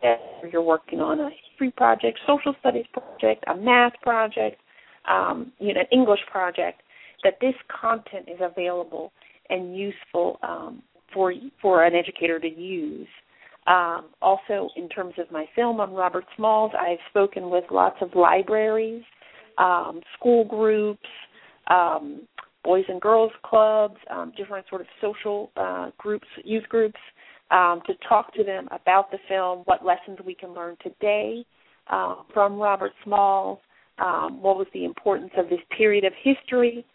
or 0.03 0.49
you're 0.51 0.61
working 0.61 0.99
on 0.99 1.19
a 1.19 1.29
history 1.29 1.71
project, 1.71 2.19
social 2.27 2.53
studies 2.59 2.85
project, 2.93 3.43
a 3.47 3.55
math 3.55 3.93
project, 4.01 4.61
um, 5.09 5.51
you 5.59 5.73
know, 5.73 5.81
an 5.81 5.87
English 5.91 6.19
project, 6.31 6.81
that 7.23 7.37
this 7.41 7.55
content 7.81 8.27
is 8.27 8.39
available 8.41 9.11
and 9.49 9.75
useful 9.75 10.37
um, 10.43 10.83
for 11.13 11.33
for 11.61 11.83
an 11.83 11.95
educator 11.95 12.39
to 12.39 12.47
use. 12.47 13.07
Um, 13.67 14.05
also, 14.21 14.69
in 14.77 14.87
terms 14.87 15.15
of 15.17 15.29
my 15.29 15.45
film 15.53 15.81
on 15.81 15.93
Robert 15.93 16.23
Smalls, 16.37 16.71
I've 16.79 16.99
spoken 17.09 17.49
with 17.49 17.65
lots 17.69 17.97
of 18.01 18.15
libraries, 18.15 19.03
um, 19.57 19.99
school 20.17 20.45
groups, 20.45 21.07
um, 21.69 22.21
boys 22.63 22.85
and 22.87 23.01
girls 23.01 23.31
clubs, 23.43 23.97
um, 24.09 24.31
different 24.37 24.65
sort 24.69 24.81
of 24.81 24.87
social 25.01 25.51
uh, 25.57 25.91
groups, 25.97 26.27
youth 26.45 26.63
groups, 26.69 26.99
um, 27.51 27.81
to 27.87 27.93
talk 28.07 28.33
to 28.35 28.43
them 28.43 28.69
about 28.71 29.11
the 29.11 29.17
film, 29.27 29.59
what 29.65 29.85
lessons 29.85 30.17
we 30.25 30.33
can 30.33 30.53
learn 30.53 30.77
today 30.81 31.45
uh, 31.89 32.15
from 32.33 32.57
Robert 32.57 32.91
Smalls, 33.03 33.59
um, 33.99 34.41
what 34.41 34.57
was 34.57 34.67
the 34.73 34.85
importance 34.85 35.31
of 35.37 35.49
this 35.49 35.59
period 35.77 36.05
of 36.05 36.13
history, 36.23 36.85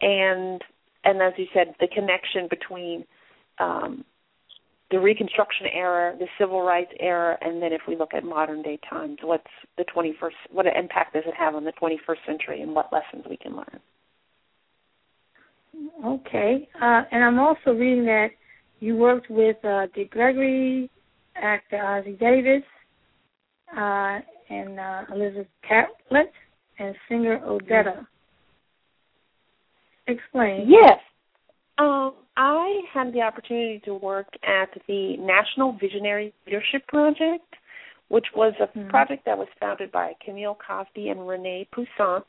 and 0.00 0.62
and 1.04 1.20
as 1.22 1.32
you 1.36 1.46
said, 1.52 1.74
the 1.80 1.88
connection 1.88 2.48
between 2.48 3.04
um, 3.58 4.04
the 4.90 4.98
Reconstruction 4.98 5.66
era, 5.72 6.14
the 6.18 6.26
Civil 6.38 6.62
Rights 6.62 6.92
era, 7.00 7.36
and 7.40 7.62
then 7.62 7.72
if 7.72 7.82
we 7.88 7.96
look 7.96 8.14
at 8.14 8.24
modern 8.24 8.62
day 8.62 8.78
times, 8.88 9.18
what's 9.22 9.44
the 9.76 9.84
21st? 9.84 10.52
What 10.52 10.66
impact 10.66 11.14
does 11.14 11.24
it 11.26 11.34
have 11.38 11.54
on 11.54 11.64
the 11.64 11.72
21st 11.72 12.26
century, 12.26 12.62
and 12.62 12.74
what 12.74 12.92
lessons 12.92 13.24
we 13.28 13.36
can 13.36 13.56
learn? 13.56 13.80
Okay, 16.04 16.68
uh, 16.80 17.02
and 17.10 17.24
I'm 17.24 17.38
also 17.38 17.72
reading 17.72 18.04
that 18.04 18.28
you 18.80 18.96
worked 18.96 19.28
with 19.30 19.56
uh, 19.64 19.86
Dick 19.94 20.10
Gregory, 20.10 20.90
actor 21.34 21.76
Ossie 21.76 22.18
Davis, 22.18 22.62
uh, 23.76 24.20
and 24.50 24.78
uh, 24.78 25.02
Elizabeth 25.12 25.48
Catlett, 25.66 26.30
and 26.78 26.94
singer 27.08 27.40
Odetta. 27.44 28.06
Explain. 30.06 30.66
Yes. 30.68 30.98
Um, 31.78 32.14
I 32.36 32.82
had 32.92 33.12
the 33.12 33.22
opportunity 33.22 33.80
to 33.84 33.94
work 33.94 34.26
at 34.44 34.68
the 34.86 35.16
National 35.18 35.72
Visionary 35.72 36.32
Leadership 36.46 36.86
Project, 36.88 37.44
which 38.08 38.26
was 38.34 38.54
a 38.60 38.66
mm-hmm. 38.66 38.88
project 38.90 39.24
that 39.26 39.38
was 39.38 39.48
founded 39.60 39.90
by 39.90 40.12
Camille 40.24 40.58
Cosby 40.66 41.08
and 41.08 41.26
Renee 41.26 41.68
Poussaint, 41.72 42.26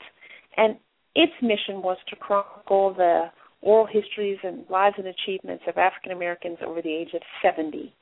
and 0.58 0.78
its 1.16 1.34
mission 1.42 1.82
was 1.82 1.98
to 2.10 2.16
chronicle 2.16 2.94
the 2.94 3.26
oral 3.62 3.88
histories 3.88 4.38
and 4.44 4.64
lives 4.70 4.96
and 4.98 5.08
achievements 5.08 5.64
of 5.68 5.78
African 5.78 6.12
Americans 6.12 6.58
over 6.66 6.82
the 6.82 6.94
age 6.94 7.14
of 7.14 7.22
70. 7.42 7.94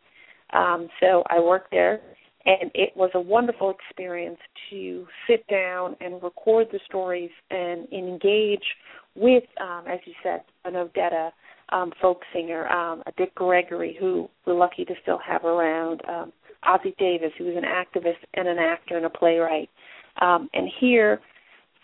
Um, 0.52 0.90
so 1.00 1.24
I 1.30 1.40
worked 1.40 1.72
there, 1.72 2.02
and 2.46 2.70
it 2.74 2.92
was 2.96 3.12
a 3.14 3.22
wonderful 3.22 3.72
experience 3.72 4.40
to 4.70 5.08
sit 5.28 5.48
down 5.48 5.96
and 6.02 6.22
record 6.22 6.68
the 6.72 6.80
stories 6.86 7.32
and 7.50 7.88
engage 7.94 8.64
with, 9.16 9.44
um, 9.62 9.86
as 9.88 10.00
you 10.06 10.14
said, 10.24 10.42
an 10.66 10.74
Odetta 10.74 11.32
um, 11.70 11.92
folk 12.02 12.22
singer, 12.34 12.68
um, 12.68 13.04
a 13.06 13.12
Dick 13.18 13.34
Gregory, 13.36 13.98
who 14.00 14.30
we're 14.46 14.54
lucky 14.54 14.86
to 14.86 14.94
still 15.02 15.20
have 15.26 15.44
around, 15.44 16.02
um, 16.08 16.34
Davis, 16.98 17.32
who 17.38 17.46
was 17.46 17.56
an 17.58 17.64
activist 17.64 18.24
and 18.36 18.48
an 18.48 18.58
actor 18.58 18.96
and 18.96 19.06
a 19.06 19.10
playwright, 19.10 19.70
um, 20.22 20.50
and 20.54 20.70
hear 20.80 21.20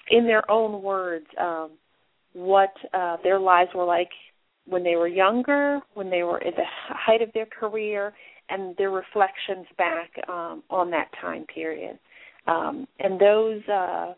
in 0.09 0.25
their 0.25 0.49
own 0.49 0.81
words 0.81 1.25
um, 1.39 1.71
what 2.33 2.71
uh, 2.93 3.17
their 3.23 3.39
lives 3.39 3.71
were 3.75 3.85
like 3.85 4.09
when 4.65 4.83
they 4.83 4.95
were 4.95 5.07
younger, 5.07 5.79
when 5.95 6.09
they 6.09 6.23
were 6.23 6.41
at 6.43 6.55
the 6.55 6.63
height 6.87 7.21
of 7.21 7.29
their 7.33 7.45
career, 7.45 8.13
and 8.49 8.75
their 8.77 8.91
reflections 8.91 9.65
back 9.77 10.11
um, 10.27 10.63
on 10.69 10.91
that 10.91 11.09
time 11.21 11.45
period. 11.53 11.99
Um, 12.47 12.87
and 12.99 13.19
those 13.19 13.61
uh, 13.67 14.13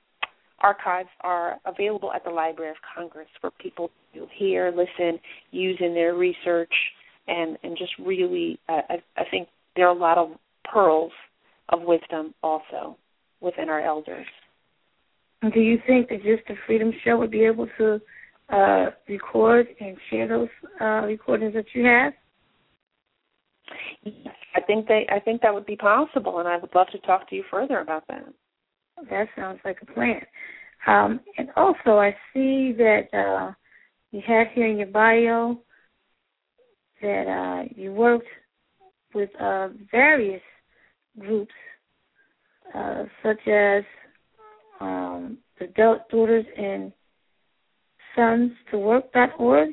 archives 0.62 1.10
are 1.22 1.60
available 1.66 2.12
at 2.14 2.24
the 2.24 2.30
Library 2.30 2.72
of 2.72 2.78
Congress 2.96 3.28
for 3.40 3.52
people 3.52 3.90
to 4.14 4.28
hear, 4.38 4.72
listen, 4.72 5.20
use 5.52 5.78
in 5.80 5.94
their 5.94 6.16
research, 6.16 6.74
and 7.28 7.58
and 7.64 7.78
just 7.78 7.92
really, 8.00 8.60
uh, 8.70 8.82
I, 8.90 8.96
I 9.18 9.24
think 9.30 9.48
there 9.76 9.88
are 9.88 9.96
a 9.96 10.00
lot 10.00 10.18
of 10.18 10.30
pearls 10.72 11.12
of 11.70 11.82
wisdom 11.84 12.34
also 12.44 12.98
within 13.40 13.70
our 13.70 13.82
elders. 13.82 14.28
Do 15.54 15.60
you 15.60 15.80
think 15.88 16.10
that 16.10 16.24
just 16.24 16.48
the 16.48 16.56
Freedom 16.68 16.92
Show 17.04 17.18
would 17.18 17.32
be 17.32 17.46
able 17.46 17.68
to 17.78 18.00
uh, 18.50 18.92
record 19.08 19.68
and 19.80 19.98
share 20.10 20.28
those 20.28 20.50
uh, 20.80 21.06
recordings 21.06 21.54
that 21.56 21.66
you 21.74 21.86
have? 21.86 22.14
Yes, 24.04 24.36
I 24.56 24.62
think 24.62 24.88
they. 24.88 25.08
I 25.10 25.20
think 25.20 25.42
that 25.42 25.54
would 25.54 25.66
be 25.66 25.78
possible, 25.78 26.40
and 26.40 26.48
I 26.48 26.58
would 26.58 26.76
love 26.76 26.88
to 26.92 27.00
talk 27.00 27.30
to 27.30 27.36
you 27.36 27.44
further 27.50 27.80
about 27.80 28.04
that. 28.10 28.26
That 29.10 29.28
sounds 29.36 29.60
like 29.66 29.78
a 29.82 29.86
plan. 29.86 30.22
Um, 30.88 31.20
and 31.38 31.50
also, 31.56 32.00
I 32.00 32.16
see 32.34 32.74
that 32.78 33.08
uh, 33.14 33.52
you 34.12 34.22
have 34.26 34.48
here 34.54 34.68
in 34.68 34.78
your 34.78 34.88
bio 34.88 35.60
that 37.02 37.28
uh, 37.28 37.68
you 37.76 37.94
worked 37.94 38.28
with 39.14 39.30
uh, 39.40 39.70
various 39.92 40.42
groups, 41.20 41.54
uh, 42.74 43.04
such 43.24 43.48
as 43.48 43.84
um, 44.80 45.38
the 45.60 45.68
Daughters 45.68 46.46
and 46.58 46.92
Sons 48.16 48.52
to 48.72 48.78
Work.org. 48.78 49.70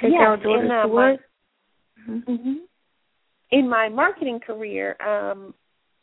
Take 0.00 0.12
yes, 0.12 0.20
our 0.20 0.36
daughters 0.36 0.64
in, 0.64 0.70
uh, 0.70 0.82
to 0.82 0.88
work. 0.88 1.20
My, 2.06 2.14
mm-hmm. 2.14 2.52
In 3.52 3.68
my 3.68 3.88
marketing 3.88 4.40
career, 4.44 4.96
um, 5.00 5.54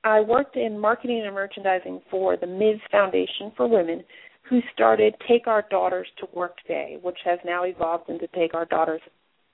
I 0.04 0.20
worked 0.20 0.56
in 0.56 0.78
marketing 0.78 1.24
and 1.26 1.34
merchandising 1.34 2.02
for 2.12 2.36
the 2.36 2.48
Ms. 2.48 2.80
Foundation 2.92 3.52
for 3.56 3.68
Women, 3.68 4.04
who 4.50 4.60
started 4.74 5.16
Take 5.28 5.48
Our 5.48 5.64
Daughters 5.70 6.08
to 6.20 6.28
Work 6.34 6.58
Day, 6.68 6.98
which 7.02 7.18
has 7.24 7.40
now 7.46 7.64
evolved 7.64 8.10
into 8.10 8.28
Take 8.36 8.54
Our 8.54 8.66
Daughters 8.66 9.02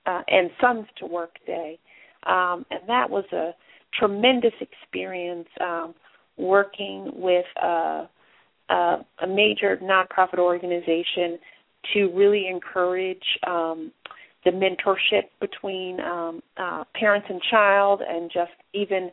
uh, 0.06 0.22
and 0.28 0.50
Sons 0.60 0.86
to 0.98 1.06
Work 1.06 1.36
Day. 1.46 1.78
Um, 2.26 2.66
and 2.70 2.80
that 2.88 3.08
was 3.08 3.24
a 3.32 3.52
tremendous 3.98 4.52
experience 4.60 5.48
um, 5.60 5.94
working 6.36 7.12
with 7.14 7.46
uh, 7.62 8.06
uh, 8.68 8.98
a 9.22 9.26
major 9.26 9.78
nonprofit 9.82 10.38
organization 10.38 11.38
to 11.94 12.10
really 12.14 12.48
encourage 12.48 13.22
um, 13.46 13.92
the 14.44 14.50
mentorship 14.50 15.24
between 15.40 16.00
um, 16.00 16.42
uh, 16.56 16.84
parents 16.94 17.26
and 17.30 17.40
child, 17.50 18.00
and 18.06 18.30
just 18.32 18.52
even 18.72 19.10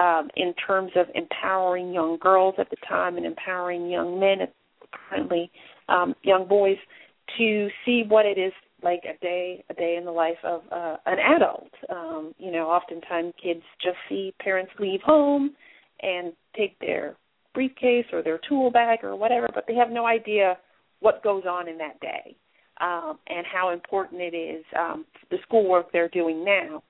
um, 0.00 0.28
in 0.36 0.54
terms 0.54 0.92
of 0.96 1.06
empowering 1.14 1.92
young 1.92 2.16
girls 2.18 2.54
at 2.58 2.70
the 2.70 2.76
time 2.88 3.16
and 3.16 3.26
empowering 3.26 3.90
young 3.90 4.18
men, 4.18 4.38
currently 5.08 5.50
um, 5.88 6.14
young 6.22 6.48
boys, 6.48 6.78
to 7.38 7.68
see 7.84 8.04
what 8.08 8.24
it 8.26 8.38
is 8.38 8.52
like 8.82 9.02
a 9.04 9.18
day 9.22 9.62
a 9.68 9.74
day 9.74 9.96
in 9.98 10.06
the 10.06 10.10
life 10.10 10.38
of 10.42 10.62
uh, 10.72 10.96
an 11.04 11.18
adult. 11.36 11.70
Um, 11.90 12.34
you 12.38 12.50
know, 12.50 12.70
oftentimes 12.70 13.34
kids 13.42 13.62
just 13.82 13.98
see 14.08 14.32
parents 14.40 14.72
leave 14.78 15.00
home 15.04 15.54
and 16.00 16.32
take 16.56 16.78
their 16.80 17.16
briefcase 17.52 18.06
or 18.12 18.22
their 18.22 18.40
tool 18.48 18.70
bag 18.70 19.00
or 19.02 19.16
whatever, 19.16 19.48
but 19.54 19.64
they 19.68 19.74
have 19.74 19.90
no 19.90 20.06
idea 20.06 20.56
what 21.00 21.22
goes 21.22 21.44
on 21.48 21.68
in 21.68 21.76
that 21.78 22.00
day 22.00 22.36
um, 22.80 23.18
and 23.28 23.44
how 23.50 23.70
important 23.70 24.20
it 24.22 24.34
is 24.34 24.64
um, 24.78 25.04
the 25.30 25.36
schoolwork 25.46 25.92
they're 25.92 26.08
doing 26.08 26.44
now 26.44 26.82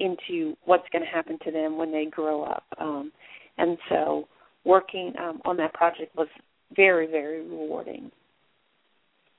into 0.00 0.56
what's 0.64 0.88
going 0.92 1.04
to 1.04 1.10
happen 1.10 1.38
to 1.44 1.50
them 1.50 1.76
when 1.76 1.92
they 1.92 2.06
grow 2.06 2.42
up. 2.42 2.64
Um, 2.80 3.12
and 3.56 3.76
so 3.88 4.28
working 4.64 5.12
um, 5.18 5.40
on 5.44 5.56
that 5.56 5.74
project 5.74 6.14
was 6.16 6.28
very, 6.76 7.06
very 7.06 7.40
rewarding. 7.42 8.10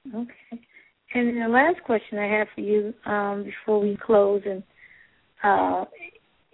Okay. 0.07 0.61
And 1.13 1.41
the 1.41 1.47
last 1.47 1.81
question 1.85 2.19
I 2.19 2.27
have 2.27 2.47
for 2.53 2.61
you 2.61 2.93
um, 3.05 3.43
before 3.43 3.79
we 3.81 3.97
close 4.05 4.41
and 4.45 4.63
uh, 5.43 5.85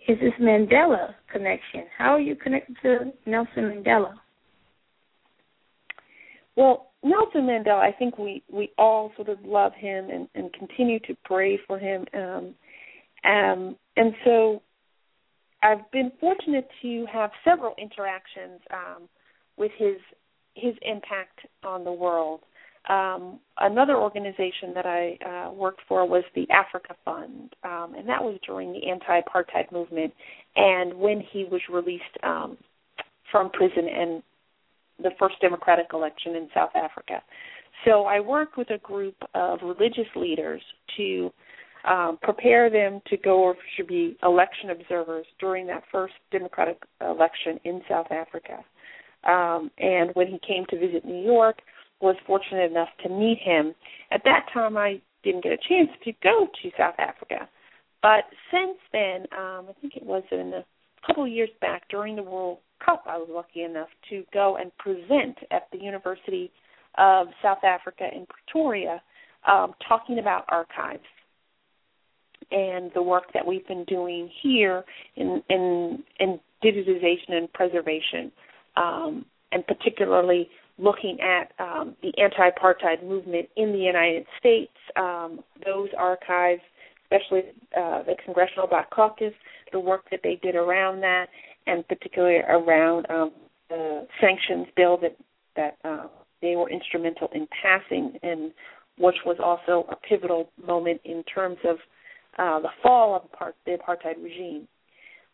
is 0.08 0.18
this 0.20 0.34
Mandela 0.39 1.15
connection. 1.32 1.86
How 1.98 2.13
are 2.13 2.20
you 2.20 2.36
connected 2.36 2.76
to 2.84 3.12
Nelson 3.26 3.84
Mandela? 3.84 4.13
Well, 6.56 6.91
Nelson 7.04 7.41
Mandela, 7.41 7.80
I 7.80 7.91
think 7.91 8.18
we 8.18 8.44
we 8.52 8.72
all 8.78 9.12
sort 9.15 9.30
of 9.30 9.39
love 9.44 9.74
him 9.74 10.10
and, 10.10 10.28
and 10.36 10.54
continue 10.54 11.00
to 11.02 11.15
pray 11.26 11.60
for 11.68 11.78
him. 11.78 12.06
Um, 12.13 12.56
um, 13.30 13.76
and 13.96 14.14
so, 14.24 14.62
I've 15.64 15.90
been 15.92 16.12
fortunate 16.20 16.68
to 16.82 17.06
have 17.12 17.32
several 17.44 17.74
interactions 17.80 18.62
um, 18.72 19.10
with 19.58 19.72
his 19.78 19.98
his 20.54 20.74
impact 20.84 21.40
on 21.64 21.84
the 21.84 21.92
world. 21.92 22.42
Um, 22.88 23.40
another 23.60 23.98
organization 23.98 24.74
that 24.76 24.86
I 24.86 25.18
uh, 25.26 25.52
worked 25.52 25.82
for 25.88 26.08
was 26.08 26.24
the 26.36 26.48
Africa 26.52 26.96
Fund, 27.04 27.54
um, 27.64 27.96
and 27.98 28.08
that 28.08 28.24
was 28.24 28.38
during 28.46 28.72
the 28.72 28.88
anti-apartheid 28.88 29.72
movement, 29.72 30.14
and 30.56 30.94
when 30.94 31.20
he 31.20 31.46
was 31.46 31.62
released 31.70 32.04
um, 32.24 32.58
from 33.32 33.50
prison 33.50 33.88
and 33.90 34.24
the 35.00 35.10
first 35.20 35.36
democratic 35.42 35.88
election 35.94 36.36
in 36.36 36.48
South 36.54 36.70
Africa. 36.76 37.22
So 37.84 38.04
I 38.04 38.20
worked 38.20 38.56
with 38.56 38.70
a 38.70 38.78
group 38.78 39.16
of 39.34 39.60
religious 39.64 40.08
leaders 40.16 40.62
to 40.98 41.32
um, 41.88 42.17
prepare 42.21 42.69
them 42.69 43.02
to 43.08 43.17
go 43.17 43.39
or 43.41 43.56
should 43.76 43.88
be 43.88 44.17
election 44.24 44.69
observers 44.69 45.26
during 45.39 45.67
that 45.67 45.84
first 45.91 46.13
democratic 46.32 46.82
election 47.02 47.60
in 47.63 47.82
South 47.89 48.08
Africa. 48.12 48.63
Um, 49.24 49.71
and 49.78 50.12
when 50.13 50.28
he 50.28 50.39
came 50.45 50.65
to 50.69 50.80
visit 50.80 51.06
New 51.06 51.24
York, 51.24 51.60
was 52.02 52.15
fortunate 52.28 52.69
enough 52.69 52.89
to 53.04 53.10
meet 53.10 53.39
him. 53.41 53.74
At 54.12 54.21
that 54.26 54.45
time, 54.54 54.78
I 54.78 55.02
didn't 55.24 55.43
get 55.43 55.54
a 55.54 55.58
chance 55.58 55.89
to 56.04 56.12
go 56.21 56.48
to 56.62 56.71
South 56.78 56.95
Africa, 57.00 57.48
but 58.02 58.26
since 58.52 58.78
then, 58.91 59.21
um, 59.32 59.65
I 59.69 59.74
think 59.82 59.95
it 59.95 60.06
was 60.06 60.24
in 60.32 60.54
a 60.54 60.65
couple 61.08 61.24
of 61.24 61.32
years 61.32 61.50
back 61.62 61.84
during 61.89 62.15
the 62.15 62.24
World 62.24 62.60
Cup, 62.84 63.04
I 63.08 63.17
was 63.17 63.30
lucky 63.32 63.63
enough 63.63 63.88
to 64.10 64.24
go 64.34 64.58
and 64.58 64.76
present 64.78 65.38
at 65.52 65.67
the 65.71 65.80
University 65.80 66.52
of 66.98 67.28
South 67.41 67.63
Africa 67.63 68.06
in 68.13 68.28
Pretoria, 68.28 69.02
um, 69.48 69.74
talking 69.88 70.19
about 70.19 70.45
archives 70.50 71.04
and 72.52 72.92
the 72.94 73.02
work 73.02 73.34
that 73.34 73.46
we've 73.46 73.68
been 73.68 73.84
doing 73.86 74.30
here 74.42 74.84
in 75.16 75.42
in, 75.50 76.04
in 76.20 76.40
digitization 76.64 77.34
and 77.34 77.52
preservation, 77.54 78.32
um, 78.76 79.26
and 79.52 79.66
particularly 79.68 80.50
looking 80.78 81.18
at 81.22 81.52
um, 81.60 81.96
the 82.02 82.12
anti-apartheid 82.22 83.08
movement 83.08 83.48
in 83.56 83.72
the 83.72 83.80
United 83.80 84.26
States. 84.40 84.74
Um, 84.98 85.40
those 85.66 85.90
archives, 85.98 86.62
especially 87.04 87.44
uh, 87.78 88.04
the 88.04 88.16
Congressional 88.26 88.68
Black 88.68 88.90
Caucus, 88.90 89.34
the 89.72 89.80
work 89.80 90.04
that 90.12 90.20
they 90.24 90.38
did 90.42 90.56
around 90.56 91.02
that, 91.02 91.28
and 91.68 91.88
particularly 91.88 92.40
around 92.48 93.10
um, 93.10 93.32
the 93.70 94.08
sanctions 94.20 94.68
bill 94.76 94.98
that 94.98 95.16
that 95.56 95.78
uh, 95.86 96.08
they 96.42 96.56
were 96.56 96.70
instrumental 96.70 97.30
in 97.34 97.48
passing, 97.62 98.20
and 98.22 98.52
which 98.98 99.16
was 99.26 99.38
also 99.42 99.88
a 99.90 99.96
pivotal 99.96 100.50
moment 100.66 101.02
in 101.06 101.24
terms 101.24 101.58
of 101.64 101.78
uh, 102.38 102.60
the 102.60 102.69
fall 102.84 103.15
of 103.15 103.54
the 103.65 103.71
apartheid 103.71 104.21
regime. 104.21 104.67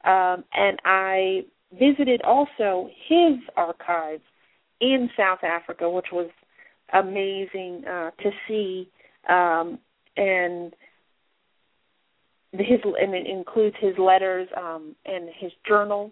Um, 0.03 0.43
and 0.53 0.79
I 0.83 1.41
visited 1.73 2.21
also 2.23 2.89
his 3.07 3.37
archives 3.55 4.23
in 4.79 5.09
South 5.15 5.43
Africa, 5.43 5.89
which 5.89 6.07
was 6.11 6.29
amazing 6.93 7.83
uh, 7.85 8.11
to 8.21 8.31
see, 8.47 8.89
um, 9.29 9.79
and 10.17 10.73
his 12.51 12.79
and 12.83 13.13
it 13.13 13.27
includes 13.27 13.75
his 13.79 13.97
letters 13.97 14.47
um, 14.57 14.95
and 15.05 15.29
his 15.39 15.51
journals 15.67 16.11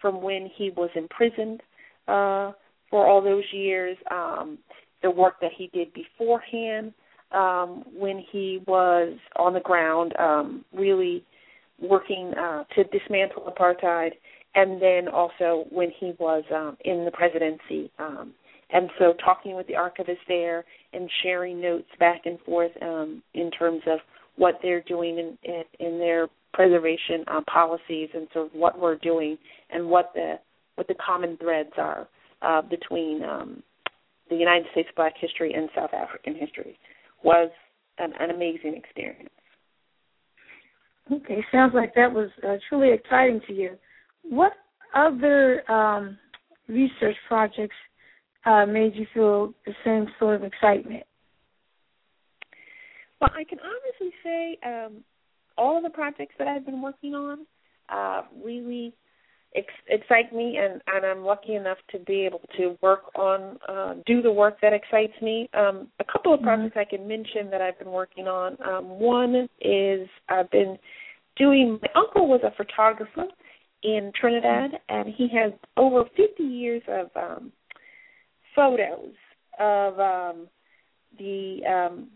from 0.00 0.22
when 0.22 0.48
he 0.54 0.70
was 0.70 0.90
imprisoned 0.94 1.60
uh, 2.06 2.52
for 2.90 3.06
all 3.06 3.22
those 3.22 3.44
years. 3.52 3.96
Um, 4.10 4.58
the 5.02 5.10
work 5.10 5.40
that 5.40 5.50
he 5.56 5.68
did 5.72 5.88
beforehand 5.94 6.92
um, 7.32 7.84
when 7.94 8.24
he 8.30 8.60
was 8.66 9.16
on 9.36 9.54
the 9.54 9.60
ground, 9.60 10.14
um, 10.18 10.64
really 10.72 11.24
working 11.80 12.32
uh, 12.38 12.64
to 12.74 12.84
dismantle 12.84 13.52
apartheid, 13.56 14.10
and 14.54 14.82
then 14.82 15.08
also 15.08 15.64
when 15.70 15.90
he 15.98 16.12
was 16.18 16.44
um, 16.54 16.76
in 16.84 17.04
the 17.04 17.10
presidency. 17.10 17.90
Um, 17.98 18.34
and 18.72 18.90
so, 18.98 19.14
talking 19.24 19.56
with 19.56 19.66
the 19.66 19.76
archivist 19.76 20.20
there 20.28 20.64
and 20.92 21.10
sharing 21.22 21.60
notes 21.60 21.88
back 21.98 22.22
and 22.24 22.38
forth 22.40 22.70
um, 22.82 23.22
in 23.34 23.50
terms 23.50 23.82
of 23.86 23.98
what 24.36 24.58
they're 24.62 24.82
doing 24.82 25.18
in, 25.18 25.38
in, 25.44 25.62
in 25.78 25.98
their 25.98 26.28
preservation 26.52 27.24
uh, 27.28 27.40
policies 27.52 28.08
and 28.14 28.28
sort 28.32 28.46
of 28.46 28.52
what 28.52 28.78
we're 28.78 28.96
doing 28.96 29.36
and 29.70 29.88
what 29.88 30.12
the 30.14 30.34
what 30.76 30.88
the 30.88 30.94
common 31.04 31.36
threads 31.36 31.72
are 31.76 32.08
uh, 32.42 32.62
between 32.62 33.22
um, 33.22 33.62
the 34.30 34.36
United 34.36 34.66
States 34.72 34.88
Black 34.96 35.14
history 35.20 35.52
and 35.52 35.68
South 35.74 35.92
African 35.92 36.34
history 36.34 36.78
was 37.22 37.50
an, 37.98 38.12
an 38.18 38.30
amazing 38.30 38.74
experience. 38.76 39.30
Okay, 41.12 41.44
sounds 41.50 41.74
like 41.74 41.94
that 41.94 42.12
was 42.12 42.30
uh, 42.46 42.56
truly 42.68 42.92
exciting 42.92 43.40
to 43.46 43.52
you. 43.52 43.76
What 44.22 44.52
other 44.94 45.68
um, 45.70 46.18
research 46.68 47.16
projects 47.26 47.74
uh, 48.46 48.64
made 48.66 48.94
you 48.94 49.06
feel 49.12 49.52
the 49.66 49.72
same 49.84 50.06
sort 50.18 50.36
of 50.36 50.44
excitement? 50.44 51.02
Well, 53.20 53.30
I 53.34 53.44
can 53.44 53.58
honestly 53.58 54.14
say 54.24 54.58
um, 54.64 55.04
all 55.58 55.76
of 55.76 55.82
the 55.82 55.90
projects 55.90 56.34
that 56.38 56.48
I've 56.48 56.64
been 56.64 56.80
working 56.80 57.14
on 57.14 57.46
uh, 57.88 58.22
really 58.42 58.94
excite 59.52 60.32
me, 60.32 60.58
and, 60.58 60.80
and 60.86 61.04
I'm 61.04 61.24
lucky 61.24 61.54
enough 61.54 61.78
to 61.90 61.98
be 61.98 62.24
able 62.24 62.42
to 62.56 62.76
work 62.80 63.02
on, 63.16 63.58
uh, 63.68 63.94
do 64.06 64.22
the 64.22 64.30
work 64.30 64.58
that 64.62 64.72
excites 64.72 65.20
me. 65.20 65.48
Um, 65.54 65.88
a 65.98 66.04
couple 66.04 66.32
of 66.32 66.40
mm-hmm. 66.40 66.46
projects 66.46 66.76
mm-hmm. 66.76 66.94
I 66.94 66.96
can 66.96 67.08
mention 67.08 67.50
that 67.50 67.60
I've 67.60 67.78
been 67.78 67.90
working 67.90 68.28
on. 68.28 68.56
Um, 68.62 68.88
one 68.88 69.48
is 69.60 70.08
I've 70.28 70.50
been 70.50 70.78
doing. 71.36 71.78
My 71.82 71.88
uncle 71.96 72.28
was 72.28 72.40
a 72.44 72.54
photographer 72.56 73.24
in 73.82 74.12
Trinidad, 74.18 74.72
and 74.88 75.08
he 75.16 75.28
has 75.34 75.52
over 75.76 76.04
50 76.16 76.42
years 76.42 76.82
of 76.88 77.10
um, 77.16 77.52
photos 78.54 79.14
of 79.58 79.98
um, 79.98 80.48
the 81.18 81.60
um, 81.68 82.08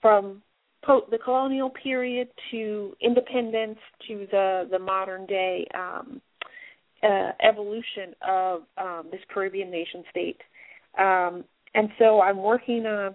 from 0.00 0.42
po- 0.82 1.06
the 1.10 1.18
colonial 1.18 1.70
period 1.70 2.28
to 2.50 2.94
independence 3.02 3.78
to 4.08 4.26
the 4.30 4.68
the 4.70 4.78
modern 4.78 5.26
day 5.26 5.66
um, 5.74 6.20
uh, 7.02 7.32
evolution 7.42 8.14
of 8.26 8.62
um, 8.78 9.04
this 9.10 9.20
Caribbean 9.32 9.70
nation 9.70 10.04
state. 10.10 10.40
Um, 10.98 11.44
and 11.74 11.88
so 11.98 12.20
I'm 12.20 12.38
working 12.38 12.84
on 12.86 13.14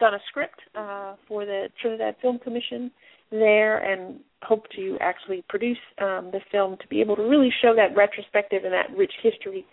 done 0.00 0.14
a 0.14 0.18
script 0.28 0.60
uh, 0.74 1.14
for 1.28 1.44
the 1.44 1.68
Trinidad 1.80 2.16
Film 2.20 2.38
Commission 2.38 2.90
there, 3.30 3.78
and 3.78 4.20
hope 4.42 4.64
to 4.74 4.96
actually 5.00 5.44
produce 5.48 5.78
um, 6.00 6.30
the 6.32 6.40
film 6.50 6.76
to 6.80 6.88
be 6.88 7.00
able 7.00 7.14
to 7.16 7.22
really 7.22 7.50
show 7.62 7.74
that 7.76 7.96
retrospective 7.96 8.64
and 8.64 8.72
that 8.72 8.96
rich 8.96 9.12
history 9.22 9.64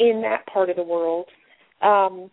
in 0.00 0.22
that 0.22 0.46
part 0.52 0.70
of 0.70 0.76
the 0.76 0.82
world. 0.82 1.26
Um, 1.80 2.30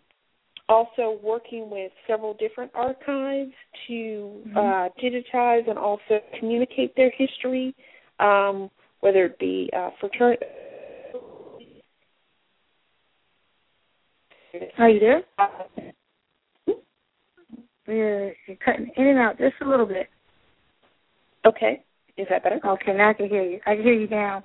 also 0.68 1.18
working 1.22 1.68
with 1.70 1.92
several 2.06 2.34
different 2.34 2.70
archives 2.74 3.52
to 3.86 3.92
mm-hmm. 3.92 4.56
uh, 4.56 4.88
digitize 5.02 5.68
and 5.68 5.78
also 5.78 6.20
communicate 6.38 6.96
their 6.96 7.12
history, 7.16 7.74
um, 8.20 8.70
whether 9.02 9.26
it 9.26 9.38
be 9.38 9.68
uh, 9.76 9.90
fraternity. 10.00 10.46
Are 14.78 14.88
you 14.88 15.00
there? 15.00 15.22
You're, 17.86 18.32
you're 18.46 18.56
cutting 18.64 18.90
in 18.96 19.06
and 19.08 19.18
out 19.18 19.38
just 19.38 19.54
a 19.60 19.68
little 19.68 19.86
bit. 19.86 20.08
Okay. 21.44 21.82
Is 22.16 22.26
that 22.30 22.42
better? 22.42 22.60
Okay, 22.64 22.92
now 22.94 23.10
I 23.10 23.12
can 23.14 23.28
hear 23.28 23.42
you. 23.42 23.58
I 23.66 23.74
can 23.74 23.82
hear 23.82 23.94
you 23.94 24.08
now. 24.08 24.44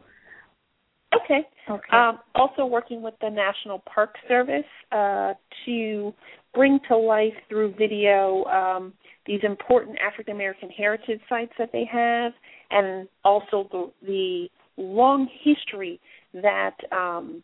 Okay. 1.13 1.41
Okay. 1.69 1.97
Um, 1.97 2.19
also 2.33 2.65
working 2.65 3.01
with 3.01 3.13
the 3.21 3.29
National 3.29 3.83
Park 3.93 4.15
Service 4.27 4.63
uh, 4.91 5.33
to 5.65 6.13
bring 6.53 6.79
to 6.87 6.97
life 6.97 7.33
through 7.49 7.75
video 7.77 8.43
um, 8.45 8.93
these 9.27 9.41
important 9.43 9.97
African 9.99 10.35
American 10.35 10.69
heritage 10.69 11.19
sites 11.29 11.51
that 11.59 11.69
they 11.71 11.85
have, 11.91 12.31
and 12.71 13.07
also 13.23 13.67
the, 13.71 13.91
the 14.05 14.47
long 14.77 15.27
history 15.43 15.99
that 16.33 16.75
um, 16.91 17.43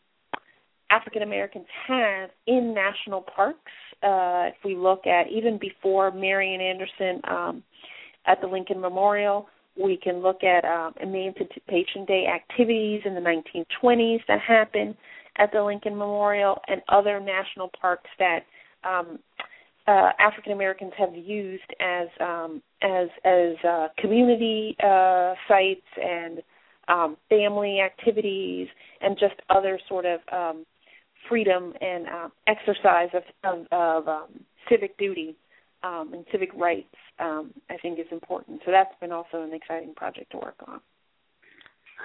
African 0.89 1.23
Americans 1.23 1.65
have 1.87 2.29
in 2.47 2.73
national 2.73 3.21
parks. 3.21 3.71
Uh, 4.01 4.49
if 4.49 4.55
we 4.65 4.75
look 4.75 5.05
at 5.07 5.29
even 5.31 5.57
before 5.57 6.11
Marian 6.11 6.61
Anderson 6.61 7.21
um, 7.29 7.63
at 8.25 8.39
the 8.41 8.47
Lincoln 8.47 8.79
Memorial, 8.79 9.47
we 9.81 9.97
can 9.97 10.21
look 10.21 10.43
at 10.43 10.65
um, 10.65 10.93
Emancipation 11.01 12.05
Day 12.05 12.25
activities 12.27 13.01
in 13.05 13.15
the 13.15 13.21
1920s 13.21 14.19
that 14.27 14.39
happened 14.39 14.95
at 15.37 15.51
the 15.51 15.63
Lincoln 15.63 15.97
Memorial 15.97 16.59
and 16.67 16.81
other 16.89 17.19
national 17.19 17.71
parks 17.79 18.09
that 18.19 18.41
um, 18.83 19.17
uh, 19.87 20.11
African 20.19 20.53
Americans 20.53 20.93
have 20.97 21.15
used 21.15 21.69
as 21.79 22.07
um, 22.19 22.61
as 22.81 23.09
as 23.25 23.53
uh, 23.67 23.87
community 23.97 24.75
uh, 24.83 25.33
sites 25.47 25.81
and 26.01 26.41
um, 26.87 27.17
family 27.29 27.79
activities 27.79 28.67
and 29.01 29.17
just 29.19 29.35
other 29.49 29.79
sort 29.89 30.05
of 30.05 30.19
um, 30.31 30.65
freedom 31.29 31.73
and 31.81 32.07
uh, 32.07 32.29
exercise 32.47 33.09
of 33.13 33.23
of, 33.43 33.67
of 33.71 34.07
um, 34.07 34.29
civic 34.69 34.97
duty 34.97 35.35
um, 35.83 36.11
and 36.13 36.25
civic 36.31 36.49
rights, 36.55 36.95
um, 37.19 37.51
I 37.69 37.75
think 37.77 37.99
is 37.99 38.05
important. 38.11 38.61
So 38.65 38.71
that's 38.71 38.93
been 39.01 39.11
also 39.11 39.41
an 39.41 39.53
exciting 39.53 39.93
project 39.95 40.31
to 40.31 40.37
work 40.37 40.55
on. 40.67 40.79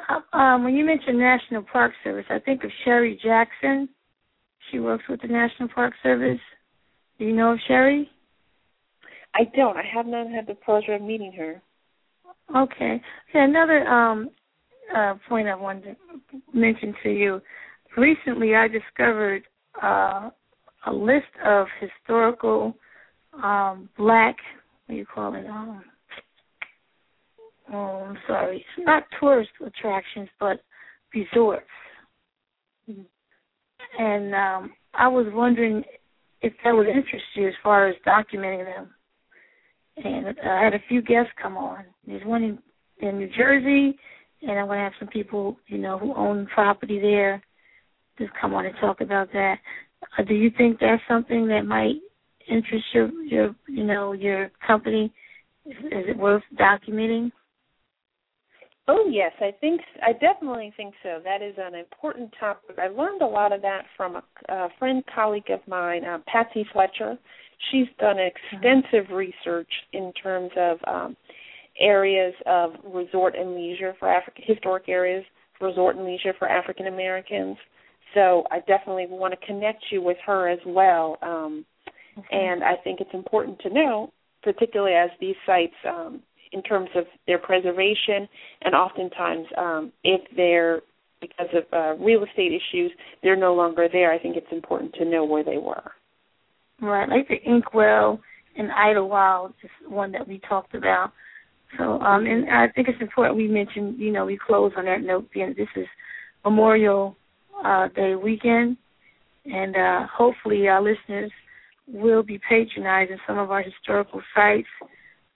Uh, 0.09 0.37
um, 0.37 0.65
when 0.65 0.75
you 0.75 0.85
mentioned 0.85 1.19
National 1.19 1.63
Park 1.63 1.93
Service, 2.05 2.27
I 2.29 2.39
think 2.39 2.65
of 2.65 2.71
Sherry 2.85 3.19
Jackson. 3.23 3.89
She 4.71 4.81
works 4.81 5.05
with 5.09 5.21
the 5.23 5.29
National 5.29 5.69
Park 5.69 5.95
Service. 6.03 6.41
Do 7.19 7.25
you 7.25 7.35
know 7.35 7.53
of 7.53 7.59
Sherry? 7.67 8.09
I 9.35 9.45
don't. 9.57 9.77
I 9.77 9.85
have 9.95 10.07
not 10.07 10.29
had 10.31 10.47
the 10.47 10.55
pleasure 10.55 10.95
of 10.95 11.03
meeting 11.03 11.33
her. 11.33 11.63
Okay. 12.57 13.01
Okay. 13.31 13.41
Another 13.41 13.87
um, 13.87 14.31
uh, 14.97 15.15
point 15.29 15.49
I 15.49 15.55
wanted 15.55 15.97
to 16.31 16.59
mention 16.59 16.95
to 17.03 17.11
you. 17.11 17.41
Recently, 17.97 18.55
I 18.55 18.69
discovered 18.69 19.43
uh, 19.83 20.31
a 20.87 20.93
list 20.93 21.27
of 21.45 21.67
historical 21.81 22.75
um 23.43 23.89
black 23.97 24.37
what 24.87 24.95
do 24.95 24.99
you 24.99 25.07
call 25.07 25.35
it 25.35 25.47
um 25.47 25.83
oh 27.73 28.07
I'm 28.09 28.19
sorry 28.27 28.65
not 28.79 29.05
tourist 29.21 29.51
attractions 29.65 30.29
but 30.41 30.61
resorts 31.15 31.67
mm-hmm. 32.91 33.03
and 34.03 34.35
um 34.35 34.73
I 34.95 35.09
was 35.09 35.27
wondering 35.33 35.85
if 36.43 36.53
that 36.65 36.73
would 36.73 36.89
interest 36.89 37.25
you 37.35 37.49
as 37.49 37.55
far 37.63 37.89
as 37.89 37.97
documenting 38.07 38.65
them 38.65 38.91
and 39.97 40.37
I 40.45 40.63
had 40.63 40.75
a 40.75 40.83
few 40.89 41.03
guests 41.03 41.33
come 41.41 41.57
on 41.57 41.85
there's 42.07 42.25
one 42.25 42.43
in 42.43 42.59
in 43.01 43.19
New 43.19 43.29
Jersey 43.37 43.97
and 44.43 44.59
I'm 44.59 44.67
going 44.67 44.79
to 44.79 44.85
have 44.85 44.93
some 44.99 45.09
people 45.09 45.57
you 45.67 45.79
know 45.79 45.99
who 45.99 46.15
own 46.15 46.47
property 46.47 47.01
there 47.01 47.43
just 48.19 48.31
come 48.41 48.55
on 48.55 48.67
and 48.67 48.75
talk 48.81 49.01
about 49.01 49.33
that 49.33 49.59
uh, 50.17 50.23
do 50.23 50.35
you 50.35 50.51
think 50.57 50.79
that's 50.81 51.03
something 51.09 51.49
that 51.49 51.65
might 51.67 51.97
interest 52.49 52.85
your 52.93 53.11
your 53.23 53.55
you 53.69 53.85
know 53.85 54.13
your 54.13 54.51
company? 54.67 55.13
Is, 55.67 55.77
is 55.87 56.05
it 56.09 56.17
worth 56.17 56.43
documenting? 56.55 57.31
Oh 58.91 59.07
yes, 59.11 59.33
I 59.41 59.53
think 59.61 59.83
I 60.03 60.13
definitely 60.13 60.73
think 60.75 60.95
so. 61.03 61.21
That 61.23 61.43
is 61.43 61.55
an 61.59 61.75
important 61.75 62.33
topic. 62.41 62.77
I 62.79 62.89
learned 62.89 63.21
a 63.21 63.27
lot 63.27 63.53
of 63.53 63.61
that 63.61 63.83
from 63.97 64.17
a, 64.17 64.23
a 64.49 64.69
friend 64.79 65.05
colleague 65.15 65.51
of 65.51 65.61
mine, 65.69 66.05
uh, 66.05 66.19
Patsy 66.27 66.67
Fletcher. 66.73 67.19
She's 67.71 67.87
done 68.01 68.17
extensive 68.19 69.11
research 69.15 69.69
in 69.93 70.11
terms 70.23 70.51
of 70.57 70.79
um, 70.87 71.17
areas 71.79 72.33
of 72.47 72.71
resort 72.85 73.35
and 73.37 73.55
leisure 73.55 73.95
for 73.99 74.09
African 74.09 74.45
historic 74.47 74.89
areas, 74.89 75.25
resort 75.61 75.97
and 75.97 76.07
leisure 76.07 76.33
for 76.39 76.49
African 76.49 76.87
Americans. 76.87 77.59
So 78.15 78.45
I 78.51 78.61
definitely 78.61 79.07
want 79.11 79.39
to 79.39 79.47
connect 79.47 79.85
you 79.91 80.01
with 80.01 80.17
her 80.25 80.49
as 80.49 80.61
well. 80.67 81.19
Um, 81.21 81.67
and 82.31 82.65
I 82.65 82.77
think 82.83 83.01
it's 83.01 83.11
important 83.13 83.59
to 83.61 83.71
know, 83.71 84.13
particularly 84.43 84.95
as 84.95 85.11
these 85.21 85.37
sites, 85.45 85.75
um, 85.87 86.23
in 86.53 86.63
terms 86.63 86.89
of 86.95 87.05
their 87.27 87.39
preservation, 87.39 88.29
and 88.63 88.75
oftentimes 88.75 89.47
um, 89.57 89.93
if 90.05 90.21
they're 90.37 90.81
because 91.21 91.49
of 91.53 91.65
uh, 91.73 92.03
real 92.03 92.23
estate 92.25 92.53
issues, 92.53 92.93
they're 93.23 93.37
no 93.37 93.55
longer 93.55 93.89
there. 93.91 94.13
I 94.13 94.19
think 94.19 94.37
it's 94.37 94.53
important 94.53 94.95
to 94.95 95.05
know 95.05 95.25
where 95.25 95.43
they 95.43 95.59
were. 95.59 95.91
Right, 96.81 97.09
like 97.09 97.27
the 97.27 97.43
Inkwell 97.45 98.21
and 98.57 98.71
Idlewild 98.71 99.53
is 99.63 99.71
one 99.89 100.13
that 100.13 100.29
we 100.29 100.41
talked 100.49 100.75
about. 100.75 101.13
So, 101.77 102.01
um, 102.01 102.25
and 102.25 102.49
I 102.49 102.69
think 102.69 102.89
it's 102.89 103.01
important 103.01 103.37
we 103.37 103.49
mention, 103.49 103.97
you 103.99 104.13
know, 104.13 104.25
we 104.25 104.39
close 104.39 104.73
on 104.77 104.85
that 104.85 105.03
note. 105.03 105.29
Being 105.35 105.55
this 105.57 105.69
is 105.77 105.87
Memorial 106.45 107.17
uh, 107.65 107.89
Day 107.89 108.15
weekend, 108.15 108.77
and 109.45 109.77
uh, 109.77 110.07
hopefully 110.07 110.69
our 110.69 110.81
listeners 110.81 111.33
will 111.87 112.23
be 112.23 112.41
patronizing 112.49 113.19
some 113.27 113.39
of 113.39 113.51
our 113.51 113.63
historical 113.63 114.23
sites, 114.35 114.69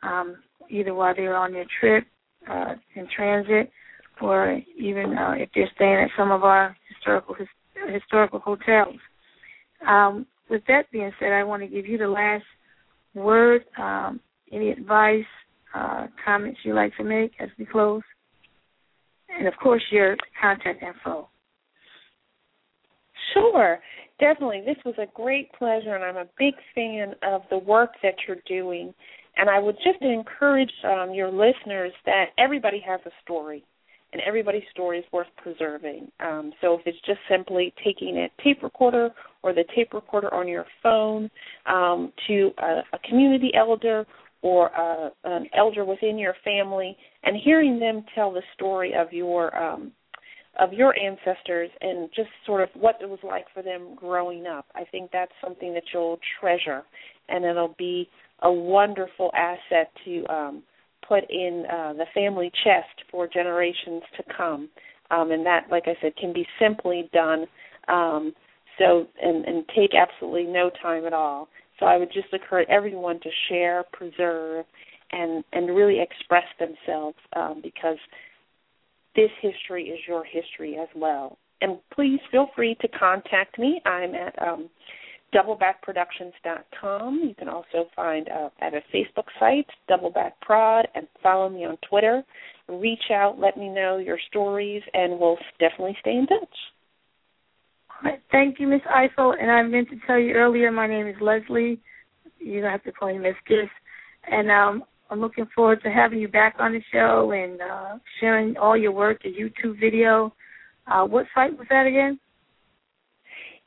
um, 0.03 0.37
either 0.73 0.95
while 0.95 1.15
they're 1.15 1.37
on 1.37 1.53
their 1.53 1.67
trip 1.81 2.05
uh, 2.51 2.75
in 2.97 3.07
transit, 3.15 3.71
or 4.21 4.61
even 4.79 5.17
uh, 5.17 5.35
if 5.37 5.51
they're 5.55 5.71
staying 5.75 6.05
at 6.05 6.11
some 6.17 6.31
of 6.31 6.45
our 6.45 6.77
historical 6.89 7.35
his, 7.35 7.49
historical 7.93 8.39
hotels. 8.39 8.97
Um, 9.87 10.27
with 10.49 10.63
that 10.69 10.91
being 10.91 11.13
said, 11.19 11.33
I 11.33 11.45
want 11.45 11.63
to 11.63 11.69
give 11.69 11.87
you 11.87 11.99
the 11.99 12.09
last 12.09 12.45
word. 13.15 13.65
Um, 13.79 14.21
any 14.53 14.71
advice, 14.71 15.25
uh, 15.75 16.07
comments 16.25 16.61
you'd 16.63 16.75
like 16.75 16.97
to 16.97 17.05
make 17.05 17.33
as 17.41 17.49
we 17.59 17.65
close? 17.65 18.03
And 19.37 19.49
of 19.49 19.55
course, 19.63 19.83
your 19.91 20.17
contact 20.41 20.83
info. 20.83 21.29
Sure, 23.33 23.79
definitely. 24.21 24.63
This 24.67 24.77
was 24.85 24.95
a 24.99 25.07
great 25.15 25.51
pleasure, 25.55 25.95
and 25.95 26.05
I'm 26.05 26.17
a 26.17 26.29
big 26.39 26.55
fan 26.75 27.15
of 27.23 27.43
the 27.51 27.59
work 27.59 27.93
that 28.03 28.15
you're 28.27 28.37
doing. 28.47 28.93
And 29.37 29.49
I 29.49 29.59
would 29.59 29.77
just 29.77 30.03
encourage 30.03 30.73
um, 30.85 31.13
your 31.15 31.31
listeners 31.31 31.93
that 32.07 32.27
everybody 32.39 32.83
has 32.87 33.01
a 33.07 33.11
story 33.23 33.65
and 34.13 34.21
everybody's 34.27 34.63
story 34.71 34.99
is 34.99 35.05
worth 35.13 35.29
preserving. 35.43 36.11
Um, 36.21 36.53
so 36.61 36.75
if 36.75 36.83
it's 36.87 36.99
just 37.07 37.21
simply 37.31 37.73
taking 37.83 38.19
a 38.19 38.43
tape 38.43 38.63
recorder 38.63 39.11
or 39.43 39.53
the 39.55 39.65
tape 39.75 39.95
recorder 39.95 40.33
on 40.35 40.47
your 40.49 40.67
phone 40.83 41.31
um, 41.67 42.13
to 42.29 42.51
a, 42.59 42.83
a 42.93 42.99
community 43.09 43.51
elder 43.55 44.07
or 44.43 44.67
a, 44.67 45.11
an 45.25 45.47
elder 45.57 45.85
within 45.85 46.19
your 46.19 46.35
family 46.45 46.97
and 47.25 47.37
hearing 47.43 47.79
them 47.79 48.05
tell 48.15 48.33
the 48.33 48.43
story 48.55 48.93
of 48.95 49.13
your 49.13 49.57
um, 49.57 49.93
of 50.61 50.75
your 50.75 50.95
ancestors 50.99 51.71
and 51.81 52.11
just 52.15 52.29
sort 52.45 52.63
of 52.63 52.69
what 52.75 52.99
it 53.01 53.09
was 53.09 53.19
like 53.23 53.47
for 53.55 53.63
them 53.63 53.95
growing 53.97 54.47
up. 54.47 54.67
I 54.75 54.85
think 54.85 55.11
that's 55.11 55.33
something 55.43 55.73
that 55.73 55.85
you'll 55.95 56.19
treasure, 56.41 56.83
and 57.31 57.47
it'll 57.47 57.75
be 57.79 58.07
a 58.43 58.53
wonderful 58.53 59.31
asset 59.35 59.91
to 60.05 60.25
um, 60.27 60.63
put 61.07 61.25
in 61.31 61.65
uh, 61.71 61.93
the 61.95 62.07
family 62.15 62.51
chest 62.65 63.07
for 63.11 63.27
generations 63.27 64.03
to 64.17 64.23
come. 64.37 64.69
Um, 65.11 65.31
and 65.31 65.45
that, 65.45 65.67
like 65.71 65.85
I 65.87 65.97
said, 66.01 66.17
can 66.17 66.33
be 66.33 66.47
simply 66.59 67.11
done. 67.13 67.47
Um, 67.89 68.33
so 68.79 69.07
and, 69.23 69.45
and 69.45 69.65
take 69.77 69.91
absolutely 69.95 70.45
no 70.45 70.71
time 70.83 71.05
at 71.05 71.13
all. 71.13 71.49
So 71.79 71.87
I 71.87 71.97
would 71.97 72.13
just 72.13 72.33
encourage 72.33 72.69
everyone 72.69 73.21
to 73.21 73.31
share, 73.49 73.85
preserve, 73.93 74.65
and 75.11 75.45
and 75.53 75.75
really 75.77 76.01
express 76.01 76.45
themselves 76.59 77.19
um, 77.37 77.61
because 77.63 77.99
this 79.15 79.31
history 79.41 79.85
is 79.89 79.99
your 80.09 80.25
history 80.25 80.79
as 80.81 80.89
well. 80.97 81.39
And 81.61 81.79
please 81.95 82.21
feel 82.31 82.49
free 82.57 82.77
to 82.81 82.89
contact 82.89 83.59
me. 83.59 83.81
I'm 83.85 84.15
at 84.15 84.41
um, 84.43 84.71
doublebackproductions.com. 85.35 87.21
You 87.25 87.35
can 87.35 87.49
also 87.49 87.89
find 87.97 88.29
uh, 88.29 88.51
at 88.61 88.75
a 88.75 88.83
Facebook 88.95 89.27
site, 89.41 89.67
Doubleback 89.91 90.33
Prod, 90.41 90.87
and 90.95 91.07
follow 91.23 91.49
me 91.49 91.65
on 91.65 91.77
Twitter. 91.89 92.23
Reach 92.69 93.11
out, 93.11 93.39
let 93.39 93.57
me 93.57 93.69
know 93.69 93.99
your 93.99 94.19
stories, 94.29 94.83
and 94.95 95.19
we'll 95.19 95.39
definitely 95.59 95.97
stay 96.01 96.13
in 96.13 96.27
touch. 96.27 96.49
Thank 98.31 98.59
you, 98.59 98.67
Miss 98.67 98.81
Ifill. 98.83 99.35
And 99.41 99.51
I 99.51 99.63
meant 99.63 99.89
to 99.91 99.97
tell 100.07 100.19
you 100.19 100.35
earlier, 100.35 100.71
my 100.71 100.87
name 100.87 101.07
is 101.07 101.17
Leslie. 101.21 101.81
You 102.39 102.61
don't 102.61 102.71
have 102.71 102.83
to 102.85 102.93
call 102.93 103.13
me 103.13 103.19
Miss 103.19 103.35
Gist. 103.47 103.71
And 104.31 104.51
um, 104.51 104.85
I'm 105.11 105.21
looking 105.21 105.47
forward 105.55 105.83
to 105.83 105.91
having 105.91 106.19
you 106.19 106.29
back 106.29 106.57
on 106.59 106.73
the 106.73 106.83
show 106.93 107.33
and 107.33 107.61
uh, 107.61 107.99
sharing 108.21 108.57
all 108.57 108.77
your 108.77 108.93
work, 108.93 109.21
your 109.23 109.49
YouTube 109.49 109.79
video. 109.79 110.35
Uh, 110.87 111.05
what 111.05 111.27
site 111.35 111.57
was 111.57 111.67
that 111.71 111.87
again? 111.87 112.19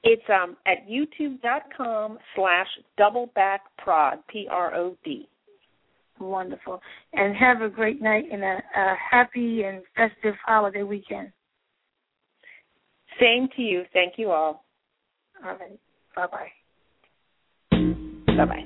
It's 0.08 0.24
um, 0.30 0.56
at 0.68 0.88
youtube.com 0.88 2.20
slash 2.36 2.68
doublebackprod, 3.00 4.20
P-R-O-D. 4.30 5.28
Wonderful. 6.20 6.80
And 7.14 7.36
have 7.36 7.64
a 7.64 7.70
great 7.70 8.04
night 8.04 8.26
and 8.32 8.44
a, 8.44 8.62
a 8.78 8.96
happy 9.12 9.64
and 9.64 9.82
festive 9.96 10.36
holiday 10.46 10.84
weekend. 10.84 11.32
Same 13.20 13.50
to 13.56 13.64
you. 13.64 13.84
Thank 13.94 14.14
you 14.18 14.30
all. 14.30 14.64
All 15.44 15.58
right. 15.58 15.80
Bye-bye. 16.16 16.52
Bye-bye. 18.38 18.66